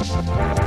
[0.00, 0.59] Música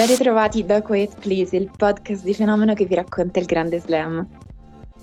[0.00, 4.26] Ben ritrovati da Quiet Please, il podcast di fenomeno che vi racconta il grande slam.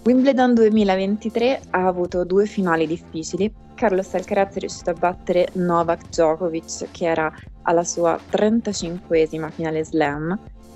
[0.03, 3.53] Wimbledon 2023 ha avuto due finali difficili.
[3.75, 7.31] Carlos Alcaraz è riuscito a battere Novak Djokovic, che era
[7.61, 10.35] alla sua 35esima finale slam,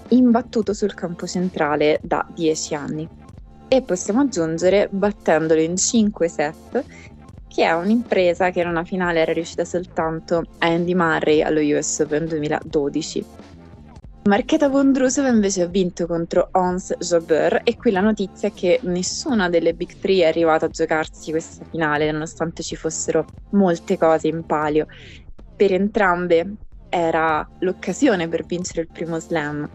[0.09, 3.09] imbattuto sul campo centrale da 10 anni.
[3.67, 6.85] E possiamo aggiungere battendolo in 5 set,
[7.47, 11.97] che è un'impresa che in una finale era riuscita soltanto a Andy Murray allo US
[12.01, 13.25] Open 2012.
[14.23, 19.49] Marchetta Vondrusova invece ha vinto contro Ons Jabeur e qui la notizia è che nessuna
[19.49, 24.45] delle Big Three è arrivata a giocarsi questa finale nonostante ci fossero molte cose in
[24.45, 24.85] palio.
[25.55, 26.53] Per entrambe
[26.87, 29.67] era l'occasione per vincere il primo slam.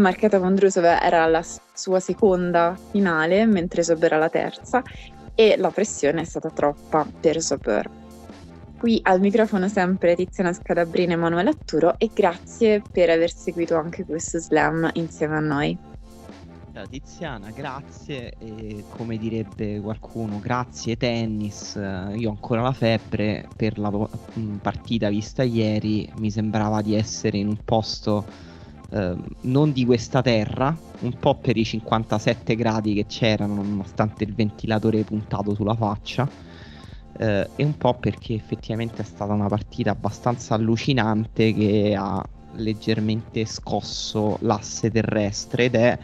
[0.00, 4.82] Marchetta Vondrusova era la sua seconda finale mentre Jabeur era la terza
[5.36, 7.88] e la pressione è stata troppa per Jabeur.
[8.78, 14.04] Qui al microfono sempre Tiziana Scalabrina e Emanuele Atturo e grazie per aver seguito anche
[14.04, 15.76] questo slam insieme a noi.
[16.72, 23.80] Ciao Tiziana, grazie e come direbbe qualcuno, grazie tennis, io ho ancora la febbre per
[23.80, 23.90] la
[24.62, 28.24] partita vista ieri, mi sembrava di essere in un posto
[28.90, 34.34] eh, non di questa terra, un po' per i 57 gradi che c'erano nonostante il
[34.34, 36.46] ventilatore puntato sulla faccia
[37.18, 43.44] eh, e un po' perché effettivamente è stata una partita abbastanza allucinante che ha leggermente
[43.44, 45.98] scosso l'asse terrestre ed è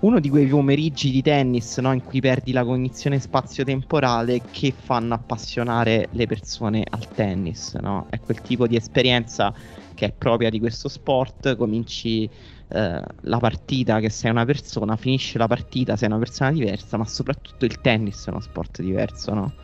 [0.00, 5.14] uno di quei pomeriggi di tennis no, in cui perdi la cognizione spazio-temporale che fanno
[5.14, 7.74] appassionare le persone al tennis.
[7.74, 8.06] No?
[8.08, 9.52] È quel tipo di esperienza
[9.94, 12.24] che è propria di questo sport, cominci
[12.68, 17.04] eh, la partita che sei una persona, finisci la partita sei una persona diversa, ma
[17.04, 19.54] soprattutto il tennis è uno sport diverso, no?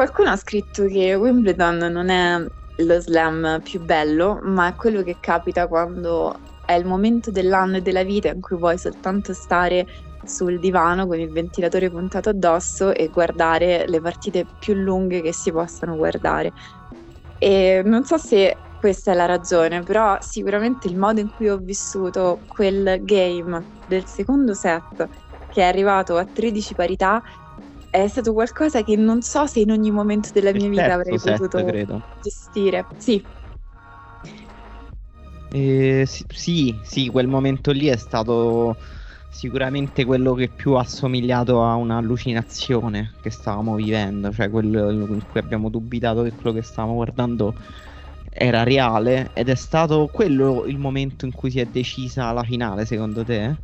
[0.00, 2.42] Qualcuno ha scritto che Wimbledon non è
[2.76, 6.34] lo slam più bello, ma è quello che capita quando
[6.64, 9.86] è il momento dell'anno e della vita in cui vuoi soltanto stare
[10.24, 15.52] sul divano con il ventilatore puntato addosso e guardare le partite più lunghe che si
[15.52, 16.50] possano guardare.
[17.36, 21.58] E non so se questa è la ragione, però sicuramente il modo in cui ho
[21.58, 25.08] vissuto quel game del secondo set
[25.50, 27.20] che è arrivato a 13 parità
[27.90, 31.38] è stato qualcosa che non so se in ogni momento della mia vita avrei set,
[31.38, 32.02] potuto credo.
[32.20, 32.86] gestire.
[32.96, 33.26] Sì.
[35.52, 38.76] Eh, sì, sì, quel momento lì è stato
[39.30, 45.40] sicuramente quello che più ha somigliato a un'allucinazione che stavamo vivendo, cioè quello in cui
[45.40, 47.54] abbiamo dubitato che quello che stavamo guardando
[48.32, 52.84] era reale ed è stato quello il momento in cui si è decisa la finale,
[52.86, 53.56] secondo te?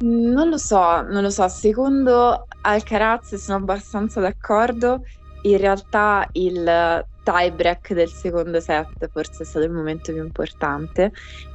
[0.00, 1.48] Non lo so, non lo so.
[1.48, 5.02] Secondo Alcaraz sono abbastanza d'accordo.
[5.42, 11.12] In realtà il tie break del secondo set forse è stato il momento più importante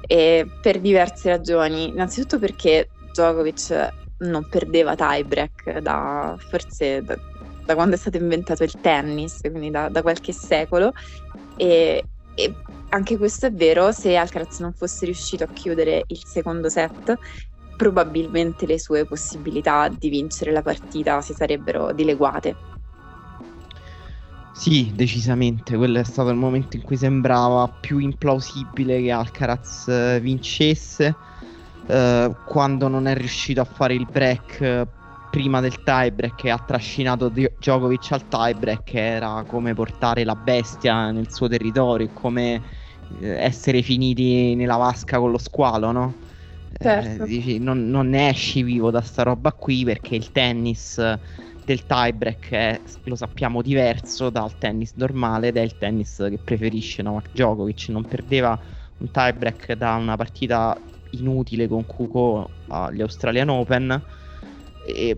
[0.08, 1.90] e per diverse ragioni.
[1.90, 3.90] Innanzitutto perché Djokovic
[4.20, 7.18] non perdeva tie break da forse da,
[7.66, 10.94] da quando è stato inventato il tennis, quindi da, da qualche secolo.
[11.58, 12.04] E,
[12.36, 12.56] e
[12.90, 17.18] anche questo è vero se Alcaraz non fosse riuscito a chiudere il secondo set
[17.76, 22.56] probabilmente le sue possibilità di vincere la partita si sarebbero dileguate.
[24.56, 30.20] Sì, decisamente, quello è stato il momento in cui sembrava più implausibile che Alcaraz eh,
[30.22, 31.18] vincesse,
[31.88, 34.88] eh, quando non è riuscito a fare il break eh,
[35.30, 41.32] prima del tiebreak e ha trascinato Djokovic al tiebreak era come portare la bestia nel
[41.32, 42.62] suo territorio, come
[43.20, 46.20] eh, essere finiti nella vasca con lo squalo, no?
[46.80, 47.24] Certo.
[47.24, 50.98] Eh, dici, non, non, ne esci vivo da sta roba qui perché il tennis
[51.66, 57.02] del tiebreak è, lo sappiamo, diverso dal tennis normale ed è il tennis che preferisce
[57.02, 57.88] Novak Djokovic.
[57.90, 58.60] Non perdeva
[58.98, 60.78] un tiebreak da una partita
[61.12, 64.04] inutile con Kuko agli Australian Open
[64.88, 65.18] e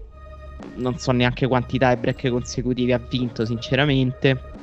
[0.76, 4.55] non so neanche quanti tiebreak consecutivi ha vinto sinceramente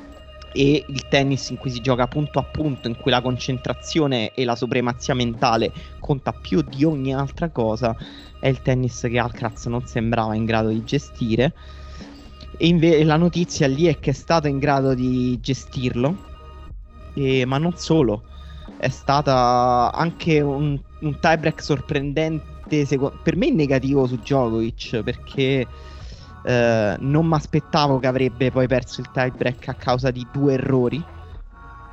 [0.53, 4.45] e il tennis in cui si gioca punto a punto, in cui la concentrazione e
[4.45, 7.95] la supremazia mentale conta più di ogni altra cosa,
[8.39, 11.53] è il tennis che Alcaraz non sembrava in grado di gestire.
[12.55, 16.15] E inve- la notizia lì è che è stato in grado di gestirlo,
[17.15, 18.23] e, ma non solo,
[18.77, 25.67] è stata anche un, un tiebreak sorprendente, seco- per me negativo su Djokovic, perché
[26.43, 31.01] eh, non mi aspettavo che avrebbe poi perso il tiebreak a causa di due errori.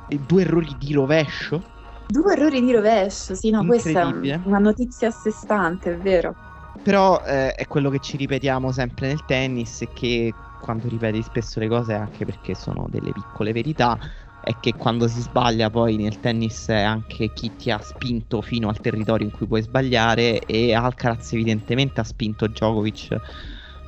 [0.07, 1.61] Due errori di rovescio.
[2.07, 6.35] Due errori di rovescio, sì, no, questa è una notizia a sé stante, è vero.
[6.83, 11.69] Però eh, è quello che ci ripetiamo sempre nel tennis, che quando ripeti spesso le
[11.69, 13.97] cose anche perché sono delle piccole verità,
[14.41, 18.67] è che quando si sbaglia poi nel tennis è anche chi ti ha spinto fino
[18.69, 23.15] al territorio in cui puoi sbagliare e Alcaraz evidentemente ha spinto Djokovic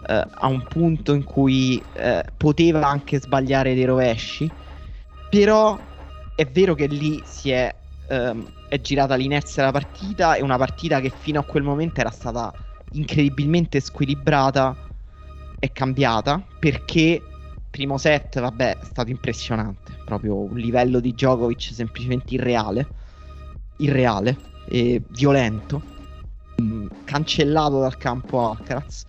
[0.07, 4.49] eh, a un punto in cui eh, poteva anche sbagliare dei rovesci,
[5.29, 5.79] però
[6.35, 7.73] è vero che lì si è,
[8.09, 12.11] ehm, è girata l'inerzia della partita, è una partita che fino a quel momento era
[12.11, 12.53] stata
[12.91, 14.75] incredibilmente squilibrata
[15.59, 17.21] e cambiata perché
[17.69, 22.87] primo set, vabbè, è stato impressionante, proprio un livello di Djokovic semplicemente irreale,
[23.77, 25.81] irreale e violento,
[26.57, 29.05] mh, mm, cancellato dal campo Alcaraz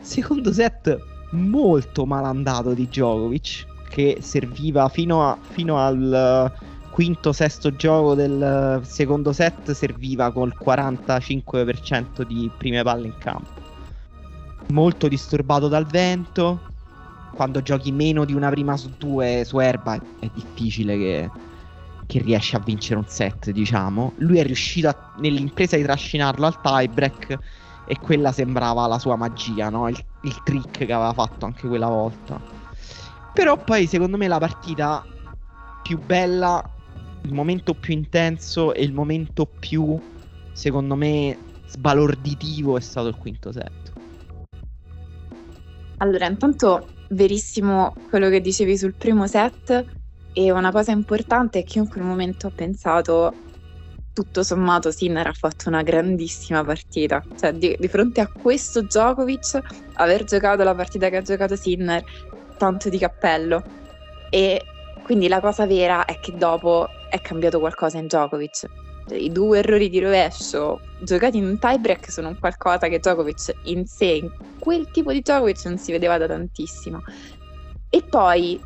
[0.00, 0.98] Secondo set
[1.30, 6.52] molto malandato di Djokovic che serviva fino, a, fino al
[6.90, 13.64] quinto, sesto gioco del secondo set serviva col 45% di prime palle in campo.
[14.68, 16.74] Molto disturbato dal vento.
[17.34, 21.30] Quando giochi meno di una prima su due su erba è difficile che,
[22.06, 24.14] che riesci a vincere un set, diciamo.
[24.16, 27.38] Lui è riuscito a, nell'impresa di trascinarlo al tiebreak
[27.86, 29.88] e quella sembrava la sua magia, no?
[29.88, 32.40] il, il trick che aveva fatto anche quella volta.
[33.32, 35.04] Però poi secondo me la partita
[35.82, 36.62] più bella,
[37.22, 39.98] il momento più intenso e il momento più,
[40.52, 41.38] secondo me,
[41.68, 43.92] sbalorditivo è stato il quinto set.
[45.98, 49.84] Allora, intanto verissimo quello che dicevi sul primo set
[50.32, 53.32] e una cosa importante è che io in quel momento ho pensato
[54.16, 57.22] tutto sommato Sinner ha fatto una grandissima partita.
[57.38, 59.60] Cioè, di, di, fronte a questo Djokovic,
[59.92, 62.02] aver giocato la partita che ha giocato Sinner,
[62.56, 63.62] tanto di cappello.
[64.30, 64.64] E
[65.02, 68.66] quindi la cosa vera è che dopo è cambiato qualcosa in Djokovic.
[69.10, 73.84] I due errori di rovescio giocati in un tiebreak sono un qualcosa che Djokovic in
[73.84, 77.02] sé, in quel tipo di Djokovic non si vedeva da tantissimo.
[77.90, 78.58] E poi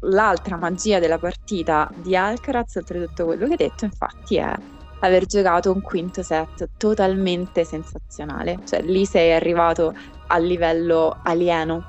[0.00, 4.54] l'altra magia della partita di Alcaraz, oltre a tutto quello che hai detto, infatti è
[5.00, 8.60] aver giocato un quinto set totalmente sensazionale.
[8.64, 9.94] Cioè, lì sei arrivato
[10.28, 11.84] al livello alieno.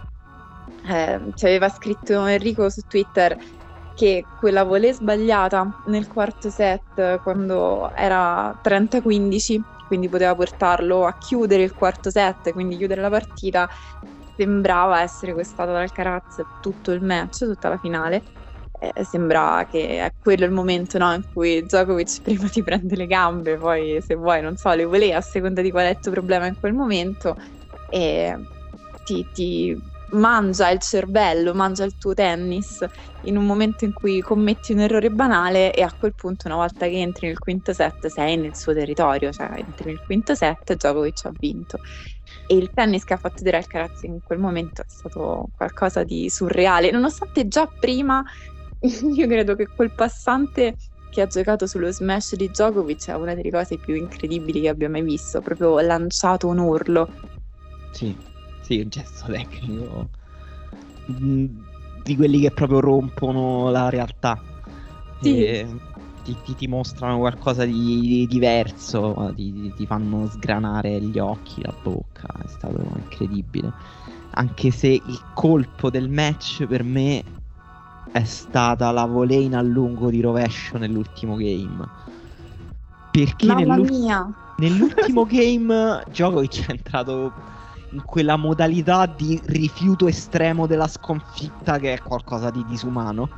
[0.87, 3.37] Eh, ci aveva scritto Enrico su Twitter
[3.95, 11.63] che quella volée sbagliata nel quarto set quando era 30-15, quindi poteva portarlo a chiudere
[11.63, 13.69] il quarto set, quindi chiudere la partita,
[14.35, 18.39] sembrava essere questata dal Caraz tutto il match, tutta la finale
[18.81, 23.05] eh, sembra che è quello il momento no, in cui Djokovic prima ti prende le
[23.05, 26.11] gambe, poi se vuoi, non so, le voleva a seconda di qual è il tuo
[26.11, 27.35] problema in quel momento
[27.89, 28.35] e
[29.05, 29.77] ti, ti
[30.13, 32.83] mangia il cervello, mangia il tuo tennis
[33.25, 36.87] in un momento in cui commetti un errore banale e a quel punto una volta
[36.87, 41.25] che entri nel quinto set sei nel suo territorio, cioè entri nel quinto set Djokovic
[41.25, 41.77] ha vinto.
[42.47, 46.29] E il tennis che ha fatto vedere Alcaraz in quel momento è stato qualcosa di
[46.29, 48.23] surreale, nonostante già prima
[49.15, 50.75] io credo che quel passante
[51.11, 54.89] che ha giocato sullo smash di Djokovic è una delle cose più incredibili che abbia
[54.89, 57.09] mai visto, proprio lanciato un urlo.
[57.91, 58.15] Sì,
[58.61, 60.09] sì, un gesto tecnico
[61.11, 61.45] mm,
[62.03, 64.41] di quelli che proprio rompono la realtà.
[65.21, 65.43] Sì.
[65.43, 65.67] E...
[66.23, 71.75] ti, ti, ti mostrano qualcosa di, di diverso, ti, ti, fanno sgranare gli occhi, la
[71.83, 73.71] bocca, è stato incredibile.
[74.35, 77.21] Anche se il colpo del match per me
[78.11, 81.87] è stata la voleina a lungo di rovescio nell'ultimo game.
[83.11, 84.53] Perché Mamma mia.
[84.57, 87.33] nell'ultimo game Djokovic è entrato
[87.91, 93.29] in quella modalità di rifiuto estremo della sconfitta che è qualcosa di disumano.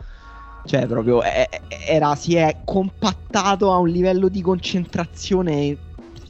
[0.65, 1.47] Cioè, proprio è,
[1.87, 5.77] era, si è compattato a un livello di concentrazione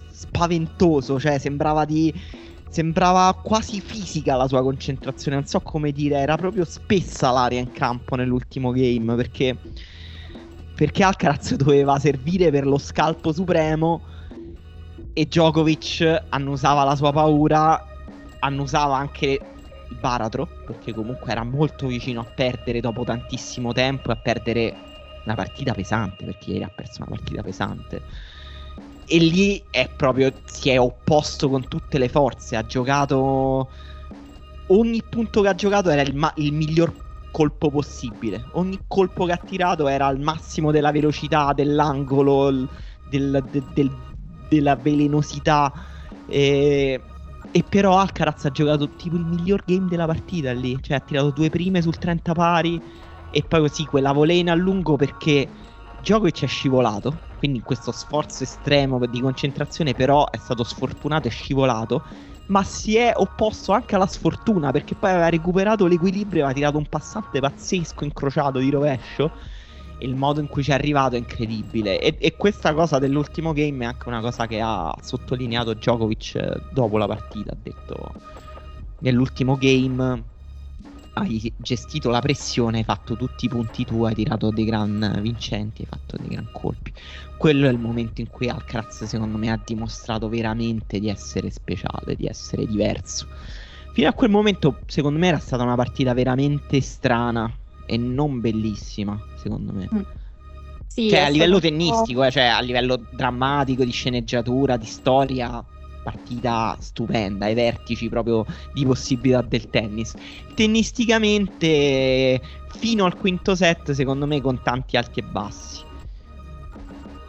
[0.10, 1.20] spaventoso.
[1.20, 2.14] Cioè, sembrava di.
[2.74, 5.38] Sembrava quasi fisica la sua concentrazione.
[5.38, 9.14] Non so come dire, era proprio spessa l'aria in campo nell'ultimo game.
[9.14, 9.56] Perché.
[10.76, 14.02] Perché Alcaraz doveva servire per lo scalpo supremo.
[15.14, 17.80] E Djokovic annusava la sua paura
[18.40, 19.28] annusava anche
[19.90, 24.76] il baratro, perché comunque era molto vicino a perdere dopo tantissimo tempo e a perdere
[25.26, 28.02] una partita pesante, perché ieri ha perso una partita pesante.
[29.14, 33.70] E lì è proprio si è opposto con tutte le forze, ha giocato
[34.68, 36.96] ogni punto che ha giocato era il, ma- il miglior
[37.32, 38.48] colpo possibile.
[38.54, 42.50] Ogni colpo che ha tirato era al massimo della velocità, dell'angolo,
[43.02, 44.04] del, del, del,
[44.48, 45.72] della velenosità.
[46.26, 47.08] E
[47.56, 50.82] e però Alcaraz ha giocato tipo il miglior game della partita lì.
[50.82, 52.82] Cioè ha tirato due prime sul 30 pari.
[53.30, 55.52] E poi così quella volena a lungo perché
[55.98, 57.22] Djokovic è scivolato.
[57.44, 62.02] Quindi in questo sforzo estremo di concentrazione però è stato sfortunato e scivolato.
[62.46, 66.78] Ma si è opposto anche alla sfortuna perché poi aveva recuperato l'equilibrio e aveva tirato
[66.78, 69.30] un passante pazzesco incrociato di rovescio
[70.00, 72.00] il modo in cui ci è arrivato è incredibile.
[72.00, 76.62] E, e, questa cosa dell'ultimo game è anche una cosa che ha sottolineato Djokovic eh,
[76.72, 77.52] dopo la partita.
[77.52, 78.14] Ha detto:
[79.00, 80.24] Nell'ultimo game
[81.14, 85.82] hai gestito la pressione, hai fatto tutti i punti tuoi, hai tirato dei gran vincenti,
[85.82, 86.92] hai fatto dei gran colpi.
[87.38, 92.16] Quello è il momento in cui Alcaraz, secondo me, ha dimostrato veramente di essere speciale,
[92.16, 93.28] di essere diverso.
[93.94, 97.52] Fino a quel momento, secondo me, era stata una partita veramente strana
[97.86, 99.90] e non bellissima, secondo me.
[99.94, 100.02] Mm.
[100.88, 105.64] Sì, cioè, a livello tennistico, eh, cioè a livello drammatico, di sceneggiatura, di storia,
[106.04, 110.14] partita stupenda, ai vertici proprio di possibilità del tennis.
[110.54, 112.42] Tennisticamente,
[112.78, 115.82] fino al quinto set, secondo me, con tanti alti e bassi.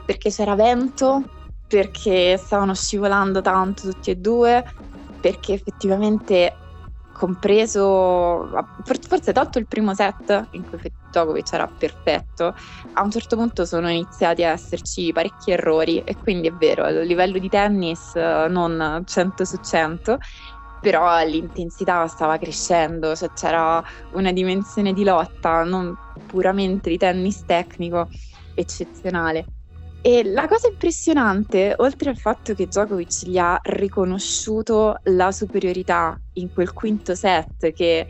[0.04, 1.22] Perché c'era vento,
[1.66, 4.62] perché stavano scivolando tanto tutti e due,
[5.20, 6.56] perché effettivamente
[7.14, 8.50] compreso,
[8.82, 10.78] forse tolto il primo set in cui
[11.10, 12.52] Djokovic era perfetto,
[12.94, 16.90] a un certo punto sono iniziati a esserci parecchi errori e quindi è vero, a
[16.90, 20.18] livello di tennis non 100 su 100,
[20.80, 23.80] però l'intensità stava crescendo, cioè c'era
[24.10, 25.94] una dimensione di lotta, non
[26.26, 28.08] puramente di tennis tecnico,
[28.54, 29.53] eccezionale.
[30.06, 36.52] E la cosa impressionante, oltre al fatto che Djokovic gli ha riconosciuto la superiorità in
[36.52, 38.06] quel quinto set, che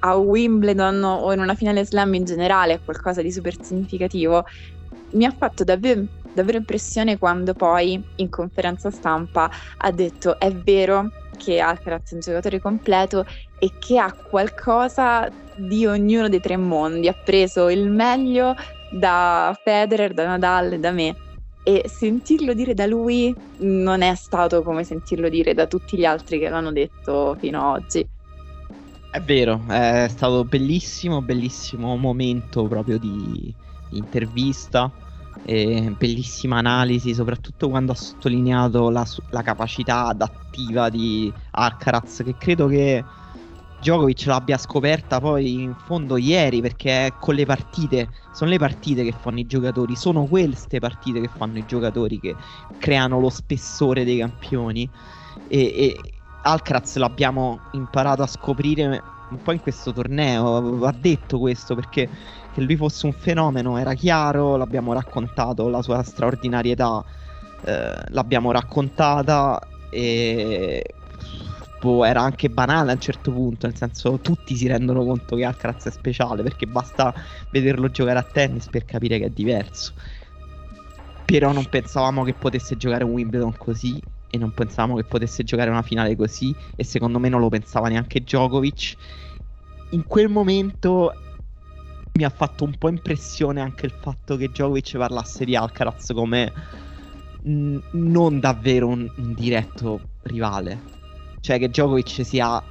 [0.00, 4.44] a Wimbledon o in una finale slam in generale è qualcosa di super significativo,
[5.12, 11.08] mi ha fatto davvero, davvero impressione quando poi in conferenza stampa ha detto è vero
[11.34, 13.24] che Alcaraz è un giocatore completo
[13.58, 15.26] e che ha qualcosa
[15.56, 18.54] di ognuno dei tre mondi, ha preso il meglio
[18.90, 21.16] da Federer, da Nadal e da me
[21.68, 26.38] e sentirlo dire da lui non è stato come sentirlo dire da tutti gli altri
[26.38, 28.08] che l'hanno detto fino ad oggi.
[29.10, 33.54] È vero, è stato bellissimo, bellissimo momento proprio di,
[33.90, 34.90] intervista,
[35.44, 43.04] bellissima analisi, soprattutto quando ha sottolineato la, la capacità adattiva di Alcaraz, che credo che
[43.80, 49.12] Djokovic l'abbia scoperta poi in fondo ieri perché con le partite sono le partite che
[49.12, 52.36] fanno i giocatori sono queste partite che fanno i giocatori che
[52.76, 54.90] creano lo spessore dei campioni.
[55.46, 61.74] E, e Alcaraz l'abbiamo imparato a scoprire un po' in questo torneo ha detto questo
[61.74, 62.10] perché
[62.50, 67.04] che lui fosse un fenomeno era chiaro l'abbiamo raccontato la sua straordinarietà
[67.60, 69.58] eh, l'abbiamo raccontata
[69.88, 70.82] e
[71.78, 75.44] boh, era anche banale a un certo punto, nel senso tutti si rendono conto che
[75.44, 77.14] Alcaraz è speciale perché basta
[77.50, 79.92] vederlo giocare a tennis per capire che è diverso.
[81.24, 85.70] Però non pensavamo che potesse giocare un Wimbledon così e non pensavamo che potesse giocare
[85.70, 88.96] una finale così e secondo me non lo pensava neanche Djokovic.
[89.90, 91.12] In quel momento
[92.12, 96.52] mi ha fatto un po' impressione anche il fatto che Djokovic parlasse di Alcaraz come
[97.44, 100.96] n- non davvero un, un diretto rivale
[101.40, 102.62] cioè che Djokovic sia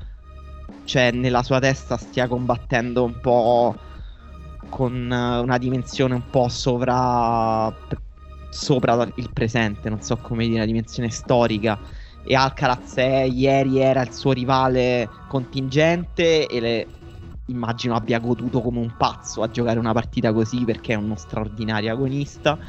[0.86, 3.76] cioè nella sua testa stia combattendo un po'
[4.70, 7.74] con una dimensione un po' sovra
[8.50, 11.80] sopra il presente, non so come dire, una dimensione storica.
[12.24, 16.88] E Alcaraz è, ieri era il suo rivale contingente e le,
[17.46, 21.92] immagino abbia goduto come un pazzo a giocare una partita così perché è uno straordinario
[21.92, 22.60] agonista.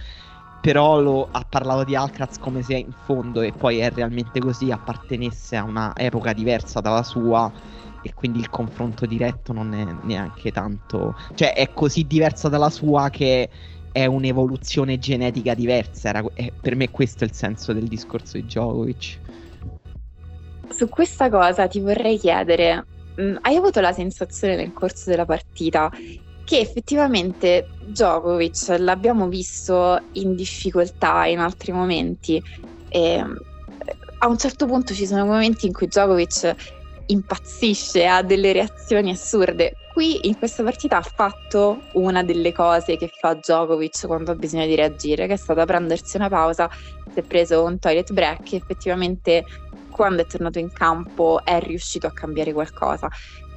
[0.60, 4.70] Però lo, ha parlato di Alcaraz come se in fondo, e poi è realmente così,
[4.70, 7.50] appartenesse a una epoca diversa dalla sua
[8.02, 11.16] e quindi il confronto diretto non è neanche tanto...
[11.34, 13.48] Cioè è così diversa dalla sua che
[13.92, 16.08] è un'evoluzione genetica diversa.
[16.08, 19.18] Era, è, per me questo è il senso del discorso di Djokovic.
[20.70, 22.86] Su questa cosa ti vorrei chiedere,
[23.20, 25.90] mm, hai avuto la sensazione nel corso della partita
[26.48, 32.42] che effettivamente Djokovic l'abbiamo visto in difficoltà in altri momenti
[32.88, 33.22] e
[34.20, 36.54] a un certo punto ci sono momenti in cui Djokovic
[37.08, 39.74] impazzisce, ha delle reazioni assurde.
[39.92, 44.64] Qui in questa partita ha fatto una delle cose che fa Djokovic quando ha bisogno
[44.64, 46.66] di reagire, che è stata prendersi una pausa,
[47.12, 49.44] si è preso un toilet break e effettivamente
[49.90, 53.10] quando è tornato in campo è riuscito a cambiare qualcosa.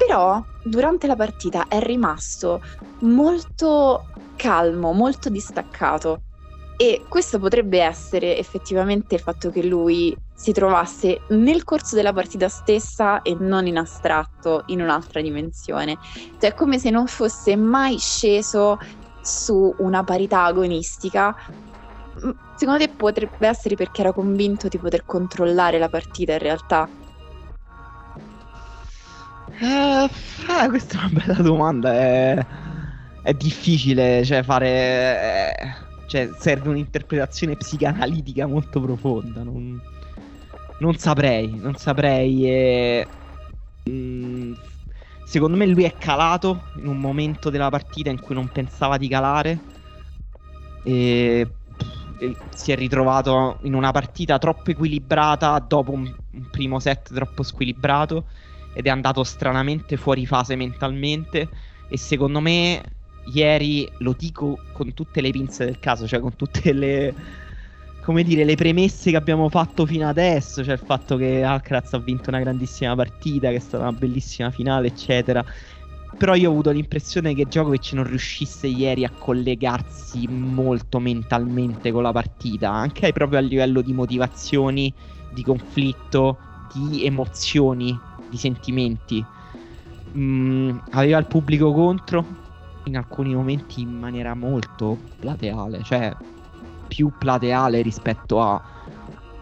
[0.06, 2.60] Però durante la partita è rimasto
[3.02, 4.06] molto
[4.36, 6.24] calmo, molto distaccato.
[6.76, 12.50] E questo potrebbe essere effettivamente il fatto che lui si trovasse nel corso della partita
[12.50, 16.00] stessa e non in astratto, in un'altra dimensione.
[16.40, 18.78] Cioè è come se non fosse mai sceso
[19.22, 21.36] su una parità agonistica.
[22.56, 26.90] Secondo te potrebbe essere perché era convinto di poter controllare la partita in realtà?
[29.62, 30.10] Eh,
[30.70, 31.94] questa è una bella domanda.
[31.94, 32.46] È,
[33.22, 34.68] è difficile cioè, fare.
[34.68, 39.44] Eh, cioè, serve un'interpretazione psicanalitica molto profonda.
[39.44, 39.80] Non
[40.82, 42.50] non saprei, non saprei.
[42.50, 43.08] E...
[43.90, 44.54] Mm,
[45.24, 49.08] secondo me lui è calato in un momento della partita in cui non pensava di
[49.08, 49.60] calare.
[50.84, 51.48] E,
[52.54, 56.14] si è ritrovato in una partita troppo equilibrata dopo un
[56.52, 58.26] primo set troppo squilibrato
[58.74, 61.50] ed è andato stranamente fuori fase mentalmente.
[61.88, 62.82] E secondo me
[63.34, 67.14] ieri lo dico con tutte le pinze del caso, cioè con tutte le
[68.02, 72.00] come dire, le premesse che abbiamo fatto fino adesso, cioè il fatto che Alcaraz ha
[72.00, 75.46] vinto una grandissima partita, che è stata una bellissima finale, eccetera.
[76.18, 82.04] Però io ho avuto l'impressione che Djokovic non riuscisse ieri a collegarsi molto mentalmente con
[82.04, 84.94] la partita, anche proprio a livello di motivazioni,
[85.32, 86.38] di conflitto,
[86.74, 87.98] di emozioni,
[88.32, 89.24] di sentimenti.
[90.18, 92.26] Mm, aveva il pubblico contro
[92.86, 96.16] in alcuni momenti in maniera molto plateale, cioè
[96.88, 98.54] più plateale rispetto a,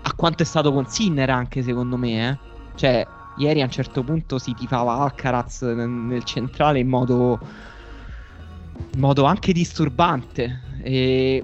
[0.01, 2.29] a quanto è stato con Sinner anche secondo me.
[2.29, 2.37] Eh?
[2.75, 7.39] Cioè, ieri a un certo punto si tifava Alcaraz nel, nel centrale in modo,
[8.93, 10.61] in modo anche disturbante.
[10.81, 11.43] E,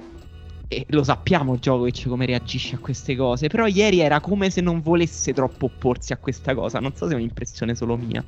[0.67, 3.47] e lo sappiamo Djokovic come reagisce a queste cose.
[3.47, 6.79] Però ieri era come se non volesse troppo opporsi a questa cosa.
[6.79, 8.25] Non so se è un'impressione solo mia.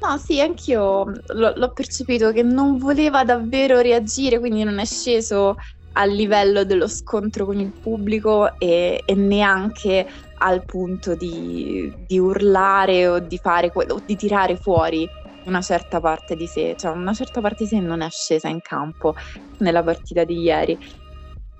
[0.00, 5.54] No, sì, anch'io l- l'ho percepito che non voleva davvero reagire, quindi non è sceso
[5.96, 10.06] a livello dello scontro con il pubblico e, e neanche
[10.40, 15.08] al punto di, di, urlare o di, fare, o di tirare fuori
[15.44, 18.60] una certa parte di sé, cioè una certa parte di sé non è scesa in
[18.60, 19.14] campo
[19.58, 20.78] nella partita di ieri.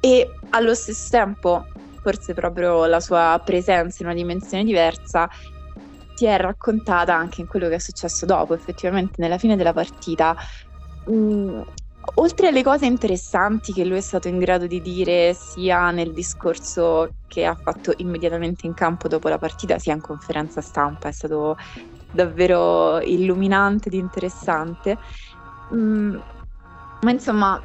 [0.01, 1.64] E allo stesso tempo
[2.03, 5.27] forse proprio la sua presenza in una dimensione diversa
[6.14, 10.37] si è raccontata anche in quello che è successo dopo, effettivamente nella fine della partita.
[11.07, 11.62] Mh, mm,
[12.16, 17.14] Oltre alle cose interessanti che lui è stato in grado di dire sia nel discorso
[17.27, 21.57] che ha fatto immediatamente in campo dopo la partita, sia in conferenza stampa, è stato
[22.14, 24.98] davvero illuminante ed interessante.
[25.74, 26.16] Mm,
[27.00, 27.61] ma insomma,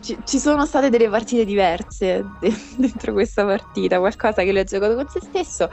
[0.00, 4.64] ci, ci, sono state delle partite diverse de- dentro questa partita, qualcosa che lui ha
[4.64, 5.68] giocato con se stesso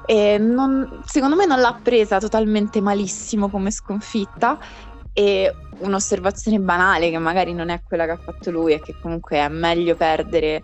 [0.00, 4.58] e non, secondo me non l'ha presa totalmente malissimo come sconfitta
[5.12, 9.38] e un'osservazione banale che magari non è quella che ha fatto lui è che comunque
[9.38, 10.62] è meglio perdere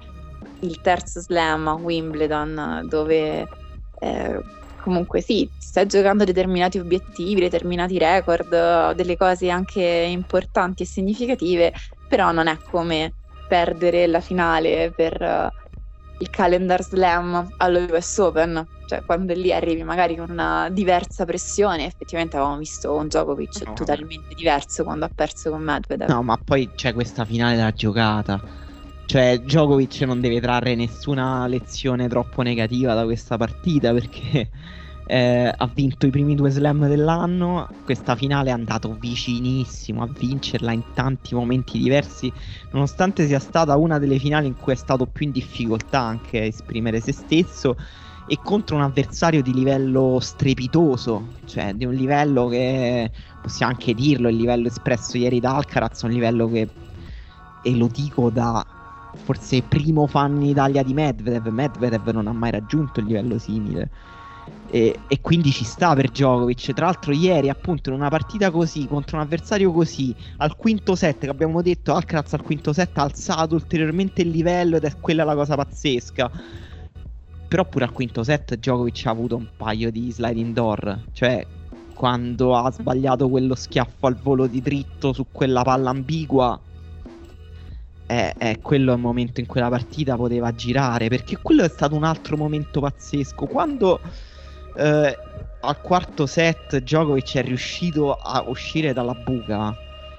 [0.61, 3.47] il terzo slam a Wimbledon dove
[4.01, 4.41] eh,
[4.89, 11.75] comunque sì, stai giocando determinati obiettivi, determinati record, delle cose anche importanti e significative,
[12.09, 13.13] però non è come
[13.47, 19.83] perdere la finale per uh, il calendar slam allo US Open cioè quando lì arrivi
[19.83, 23.75] magari con una diversa pressione, effettivamente avevamo visto un Djokovic no.
[23.75, 26.09] totalmente diverso quando ha perso con Medvedev.
[26.09, 28.41] No, ma poi c'è questa finale della giocata.
[29.05, 34.49] Cioè, Djokovic non deve trarre nessuna lezione troppo negativa da questa partita perché
[35.11, 40.71] eh, ha vinto i primi due slam dell'anno, questa finale è andato vicinissimo a vincerla
[40.73, 42.31] in tanti momenti diversi,
[42.73, 46.45] nonostante sia stata una delle finali in cui è stato più in difficoltà anche a
[46.45, 47.75] esprimere se stesso
[48.27, 54.29] e contro un avversario di livello strepitoso, cioè di un livello che possiamo anche dirlo,
[54.29, 56.69] il livello espresso ieri da Alcaraz, un livello che,
[57.63, 58.63] e lo dico da
[59.15, 63.91] forse primo fan in Italia di Medvedev, Medvedev non ha mai raggiunto il livello simile.
[64.71, 66.73] E, e, quindi ci sta per Djokovic.
[66.75, 71.21] Tra l'altro, ieri, appunto, in una partita così contro un avversario così, al quinto set,
[71.21, 75.25] che abbiamo detto, Alcaraz al quinto set ha alzato ulteriormente il livello ed è quella
[75.25, 76.31] la cosa pazzesca.
[77.49, 81.05] Però pure al quinto set Djokovic ha avuto un paio di sliding door.
[81.13, 81.47] Cioè,
[81.95, 86.61] quando ha sbagliato quello schiaffo al volo di dritto su quella palla ambigua,
[88.05, 91.09] è, è quello il momento in cui la partita poteva girare.
[91.09, 93.47] Perché quello è stato un altro momento pazzesco.
[93.47, 93.99] Quando
[94.79, 95.19] eh,
[95.61, 99.77] al quarto set Djokovic è riuscito a uscire dalla buca,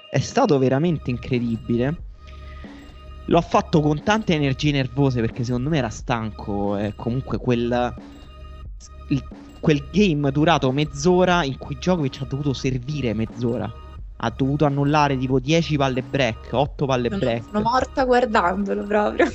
[0.10, 2.08] è stato veramente incredibile.
[3.26, 6.78] Lo ha fatto con tante energie nervose perché secondo me era stanco.
[6.78, 7.94] E comunque quel,
[9.10, 9.24] il,
[9.60, 13.72] quel game durato mezz'ora in cui Djokovic ha dovuto servire mezz'ora.
[14.22, 17.44] Ha dovuto annullare tipo 10 palle break, 8 palle break.
[17.46, 19.28] Sono morta guardandolo proprio.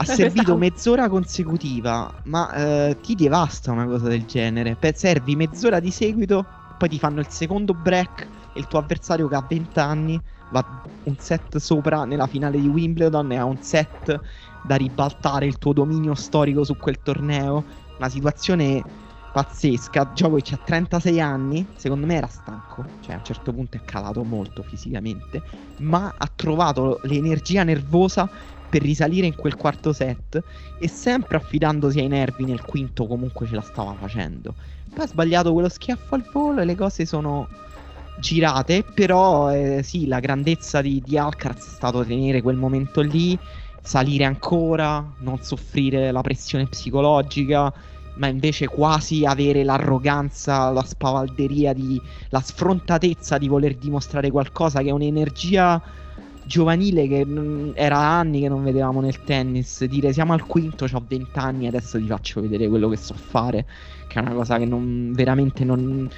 [0.00, 2.50] Ha servito mezz'ora consecutiva, ma
[2.88, 4.74] eh, ti devasta una cosa del genere.
[4.76, 6.46] Pe- servi mezz'ora di seguito,
[6.78, 10.64] poi ti fanno il secondo break e il tuo avversario che ha 20 anni va
[11.02, 14.18] un set sopra nella finale di Wimbledon e ha un set
[14.62, 17.66] da ribaltare il tuo dominio storico su quel torneo.
[17.98, 18.82] Una situazione
[19.30, 20.04] pazzesca.
[20.04, 24.24] Djokovic ha 36 anni, secondo me era stanco, cioè a un certo punto è calato
[24.24, 25.42] molto fisicamente,
[25.76, 28.30] ma ha trovato l'energia nervosa
[28.70, 30.40] per risalire in quel quarto set
[30.78, 34.54] e sempre affidandosi ai nervi nel quinto comunque ce la stava facendo.
[34.94, 37.48] Poi ha sbagliato quello schiaffo al volo e le cose sono
[38.20, 43.36] girate, però eh, sì, la grandezza di, di Alcaraz è stato tenere quel momento lì,
[43.82, 47.72] salire ancora, non soffrire la pressione psicologica,
[48.16, 54.88] ma invece quasi avere l'arroganza, la spavalderia, di, la sfrontatezza di voler dimostrare qualcosa che
[54.88, 55.80] è un'energia
[56.44, 59.84] giovanile che non, era anni che non vedevamo nel tennis.
[59.84, 63.66] Dire siamo al quinto, ho 20 anni, adesso ti faccio vedere quello che so fare,
[64.08, 66.08] che è una cosa che non, veramente non,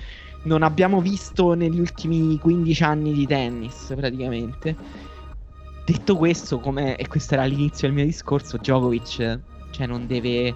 [0.44, 4.76] non abbiamo visto negli ultimi 15 anni di tennis, praticamente.
[5.84, 9.40] Detto questo, come, e questo era l'inizio del mio discorso, Djokovic
[9.72, 10.54] cioè, non deve,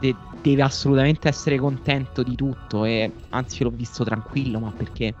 [0.00, 5.14] de, deve assolutamente essere contento di tutto e anzi l'ho visto tranquillo, ma perché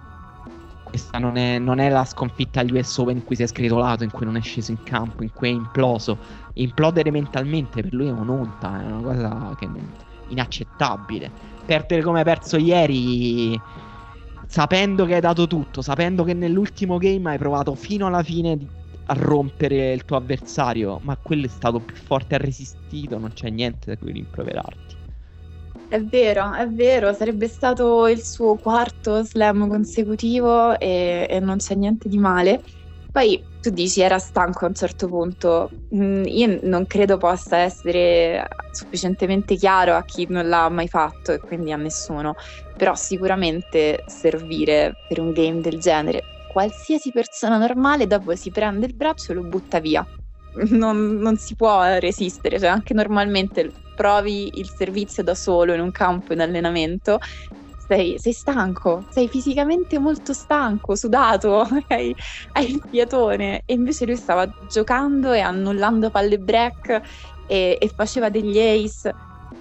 [0.96, 4.02] questa non è, non è, la sconfitta agli US Open in cui si è scritolato,
[4.02, 6.16] in cui non è sceso in campo, in cui è imploso.
[6.54, 9.68] Implodere mentalmente per lui è un'onta, è una cosa che
[10.28, 11.30] inaccettabile.
[11.66, 13.60] Perdere come hai perso ieri,
[14.46, 18.58] sapendo che hai dato tutto, sapendo che nell'ultimo game hai provato fino alla fine
[19.08, 23.50] a rompere il tuo avversario, ma quello è stato più forte, ha resistito, non c'è
[23.50, 24.95] niente da cui rimproverarti.
[25.88, 31.76] È vero, è vero, sarebbe stato il suo quarto slam consecutivo e, e non c'è
[31.76, 32.60] niente di male.
[33.10, 38.46] Poi tu dici era stanco a un certo punto, mm, io non credo possa essere
[38.72, 42.34] sufficientemente chiaro a chi non l'ha mai fatto e quindi a nessuno,
[42.76, 46.22] però sicuramente servire per un game del genere,
[46.52, 50.04] qualsiasi persona normale dopo si prende il braccio e lo butta via.
[50.70, 55.90] Non, non si può resistere, cioè anche normalmente provi il servizio da solo in un
[55.90, 57.18] campo in allenamento,
[57.76, 62.14] sei, sei stanco, sei fisicamente molto stanco, sudato, hai,
[62.52, 63.62] hai, il fiatone.
[63.64, 67.00] E invece lui stava giocando e annullando palle break
[67.44, 69.14] e, e faceva degli ace,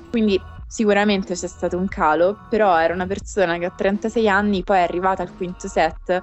[0.10, 4.78] quindi sicuramente c'è stato un calo, però era una persona che a 36 anni poi
[4.78, 6.20] è arrivata al quinto set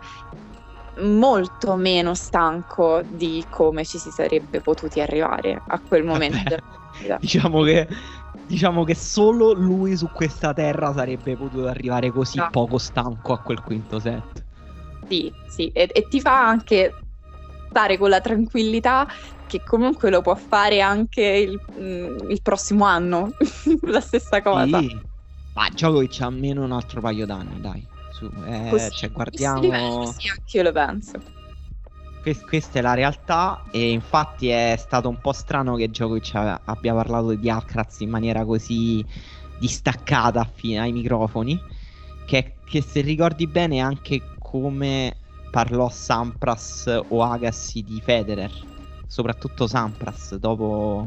[1.00, 6.56] molto meno stanco di come ci si sarebbe potuti arrivare a quel momento.
[7.18, 7.88] diciamo che
[8.46, 12.48] diciamo che solo lui su questa terra sarebbe potuto arrivare così no.
[12.50, 14.44] poco stanco a quel quinto set.
[15.08, 16.94] Sì, sì, e, e, ti fa anche
[17.68, 19.06] stare con la tranquillità
[19.46, 23.32] che comunque lo può fare anche il, mm, il prossimo anno,
[23.82, 24.78] la stessa cosa.
[24.78, 24.98] Sì,
[25.54, 27.86] ma Djokovic ha almeno un altro paio d'anni, dai.
[28.12, 30.06] Su, eh, cioè, guardiamo...
[30.12, 31.40] Sì, anche io lo penso
[32.22, 37.34] questa è la realtà e infatti è stato un po' strano che Djokovic abbia parlato
[37.34, 39.04] di Alcaraz in maniera così
[39.58, 41.60] distaccata ai microfoni
[42.26, 45.16] che, che se ricordi bene anche come
[45.50, 48.50] parlò Sampras o Agassi di Federer
[49.06, 51.06] soprattutto Sampras dopo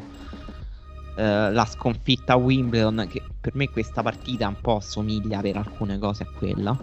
[1.18, 5.98] eh, la sconfitta a Wimbledon, che per me questa partita un po' assomiglia per alcune
[5.98, 6.78] cose a quella.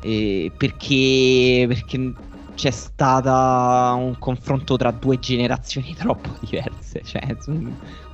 [0.00, 2.12] E perché, perché
[2.56, 7.36] c'è stato un confronto tra due generazioni troppo diverse, cioè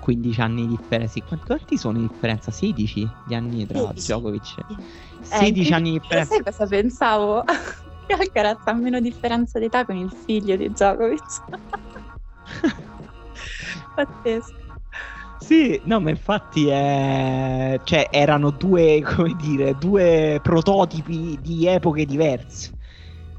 [0.01, 1.21] 15 anni di differenza.
[1.47, 2.51] Quanti sono di differenza?
[2.51, 4.01] 16 di anni tra 16.
[4.01, 4.55] Djokovic?
[5.23, 6.35] 16 eh, anni di differenza.
[6.35, 7.45] Sai cosa pensavo?
[8.05, 11.43] Che Alcaraz ha meno differenza d'età con il figlio di Djokovic.
[13.95, 14.61] Pazzesco.
[15.39, 17.81] Sì, no, ma infatti è...
[17.85, 22.75] cioè, erano due, come dire, due prototipi di epoche diverse.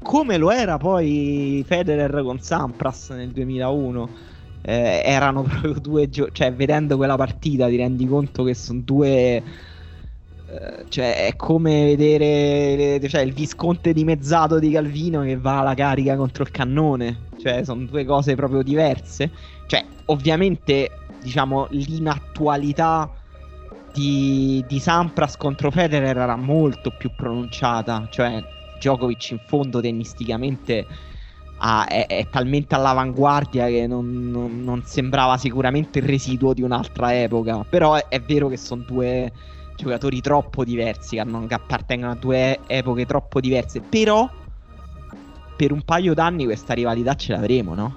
[0.04, 4.12] Come lo era poi Federer con Sampras nel 2001.
[4.60, 9.44] Eh, erano proprio due gio- cioè vedendo quella partita ti rendi conto che sono due
[10.46, 16.16] eh, cioè è come vedere cioè, il visconte dimezzato di Calvino che va alla carica
[16.16, 19.32] contro il cannone cioè sono due cose proprio diverse
[19.66, 23.10] cioè ovviamente diciamo, l'inattualità
[23.90, 28.06] di, di Sampras contro Federer era molto più pronunciata.
[28.10, 28.42] Cioè,
[28.78, 30.86] Djokovic in fondo tennisticamente
[31.58, 37.18] ha, è, è, talmente all'avanguardia che non, non, non, sembrava sicuramente il residuo di un'altra
[37.20, 37.64] epoca.
[37.68, 39.32] Però è, è vero che sono due
[39.76, 43.80] giocatori troppo diversi, che, non, che appartengono a due epoche troppo diverse.
[43.80, 44.28] Però
[45.56, 47.96] per un paio d'anni questa rivalità ce l'avremo, no?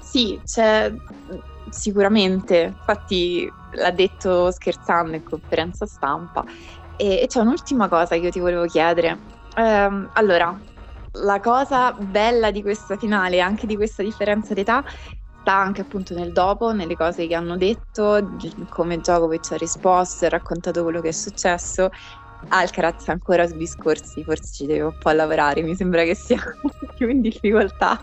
[0.00, 0.92] Sì, c'è
[1.70, 6.44] sicuramente, infatti l'ha detto scherzando in conferenza stampa.
[6.98, 9.18] E, e c'è un'ultima cosa che io ti volevo chiedere.
[9.56, 10.60] Um, allora,
[11.12, 14.82] la cosa bella di questa finale, anche di questa differenza d'età,
[15.40, 18.28] sta anche appunto nel dopo, nelle cose che hanno detto,
[18.68, 21.88] come Djokovic ha risposto e raccontato quello che è successo.
[22.48, 26.38] Alcaraz ancora su discorsi, forse ci deve un po' lavorare, mi sembra che sia
[26.94, 28.00] più in difficoltà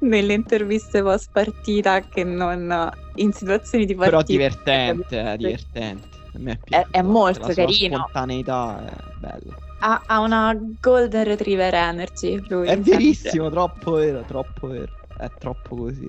[0.00, 4.22] nelle interviste post partita che non in situazioni di partita.
[4.22, 6.21] Però divertente, è divertente.
[6.32, 7.96] È, è, è molto la carino.
[7.96, 9.56] La spontaneità è bella.
[9.80, 12.42] Ha, ha, una golden retriever energy.
[12.48, 14.92] Lui, è verissimo, troppo vero, troppo vero.
[15.16, 16.08] È troppo così.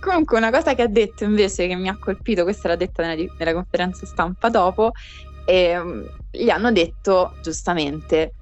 [0.00, 3.30] Comunque, una cosa che ha detto invece che mi ha colpito, questa l'ha detta nella,
[3.38, 4.92] nella conferenza stampa dopo,
[5.44, 8.32] e, um, gli hanno detto giustamente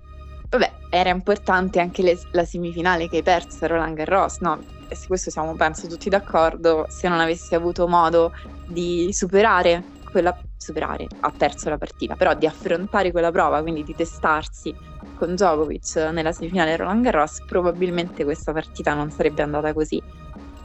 [0.49, 4.63] Vabbè, era importante anche le, la semifinale che hai perso a Roland Garros, no?
[4.89, 6.87] E su questo siamo, penso, tutti d'accordo.
[6.89, 8.33] Se non avessi avuto modo
[8.67, 9.83] di superare
[10.17, 10.39] quella...
[10.57, 14.75] superare, ha perso la partita, però di affrontare quella prova, quindi di testarsi
[15.19, 20.03] con Djokovic nella semifinale Roland Garros, probabilmente questa partita non sarebbe andata così.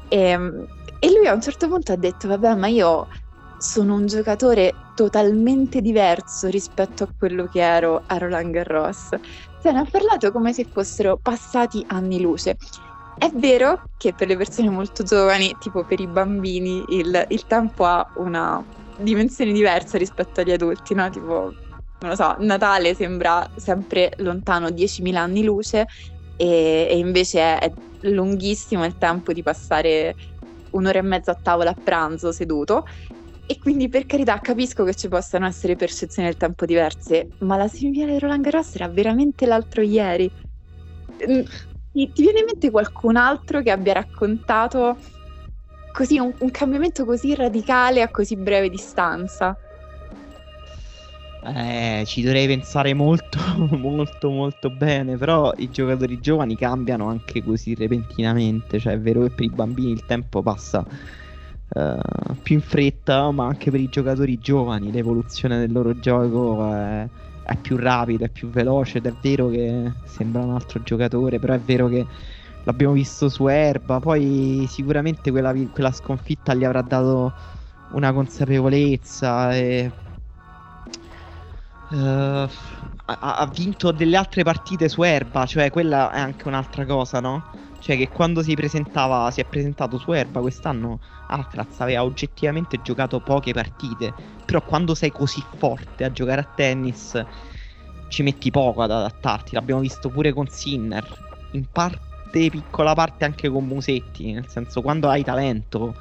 [0.07, 0.67] E, ehm,
[0.99, 3.07] e lui a un certo punto ha detto, vabbè, ma io
[3.57, 9.09] sono un giocatore totalmente diverso rispetto a quello che ero a Roland Garros.
[9.59, 12.57] Se ne ha parlato come se fossero passati anni luce.
[13.17, 17.85] È vero che per le persone molto giovani, tipo per i bambini, il, il tempo
[17.85, 18.63] ha una
[19.01, 21.09] dimensione diversa rispetto agli adulti, no?
[21.09, 21.53] Tipo,
[21.99, 25.85] non lo so, Natale sembra sempre lontano 10.000 anni luce
[26.35, 27.73] e, e invece è, è
[28.09, 30.15] lunghissimo il tempo di passare
[30.71, 32.83] un'ora e mezza a tavola a pranzo seduto
[33.45, 37.67] e quindi per carità capisco che ci possano essere percezioni del tempo diverse, ma la
[37.67, 40.31] semifinale di Roland Garros era veramente l'altro ieri.
[41.17, 44.97] Ti, viene in mente qualcun altro che abbia raccontato
[45.91, 49.57] così un, un cambiamento così radicale a così breve distanza?
[51.43, 53.39] Eh, ci dovrei pensare molto,
[53.75, 55.17] molto, molto bene.
[55.17, 58.79] Però i giocatori giovani cambiano anche così repentinamente.
[58.79, 60.85] Cioè, è vero che per i bambini il tempo passa
[61.67, 67.07] uh, più in fretta, ma anche per i giocatori giovani l'evoluzione del loro gioco è,
[67.43, 71.53] è più rapida, è più veloce ed è vero che sembra un altro giocatore, però
[71.53, 72.05] è vero che
[72.63, 77.33] l'abbiamo visto su Erba, poi sicuramente quella, quella sconfitta gli avrà dato
[77.91, 79.91] una consapevolezza e
[81.89, 82.47] uh, ha,
[83.05, 87.43] ha, vinto delle altre partite su Erba, cioè quella è anche un'altra cosa, no?
[87.79, 93.19] Cioè che quando si presentava, si è presentato su Erba quest'anno Alcaraz aveva oggettivamente giocato
[93.19, 94.13] poche partite,
[94.45, 97.25] però quando sei così forte a giocare a tennis
[98.09, 101.05] ci metti poco ad adattarti, l'abbiamo visto pure con Sinner,
[101.51, 105.95] in parte, piccola parte anche con Musetti, nel senso quando hai talento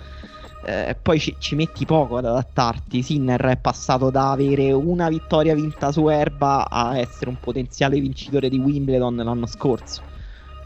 [0.63, 3.03] eh, poi ci, ci, metti poco ad adattarti.
[3.03, 8.49] Sinner è passato da avere una vittoria vinta su Erba a essere un potenziale vincitore
[8.49, 10.03] di Wimbledon l'anno scorso.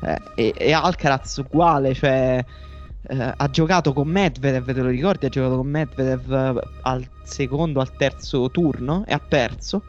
[0.00, 2.44] Eh, e, e, Alcaraz uguale, cioè
[3.06, 5.26] eh, ha giocato con Medvedev, te lo ricordi?
[5.26, 9.82] Ha giocato con Medvedev eh, al secondo, al terzo turno e ha perso.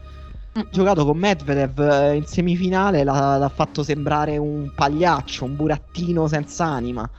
[0.72, 6.64] Giocato con Medvedev eh, in semifinale, l'ha, l'ha, fatto sembrare un pagliaccio, un burattino senza
[6.64, 7.10] anima.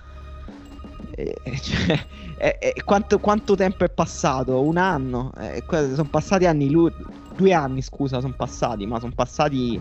[1.11, 2.07] E, cioè,
[2.39, 4.63] e, e quanto, quanto, tempo è passato?
[4.63, 5.33] Un anno?
[5.39, 6.91] Eh, sono passati anni lu-
[7.37, 9.79] due anni, scusa, sono passati, ma sono passati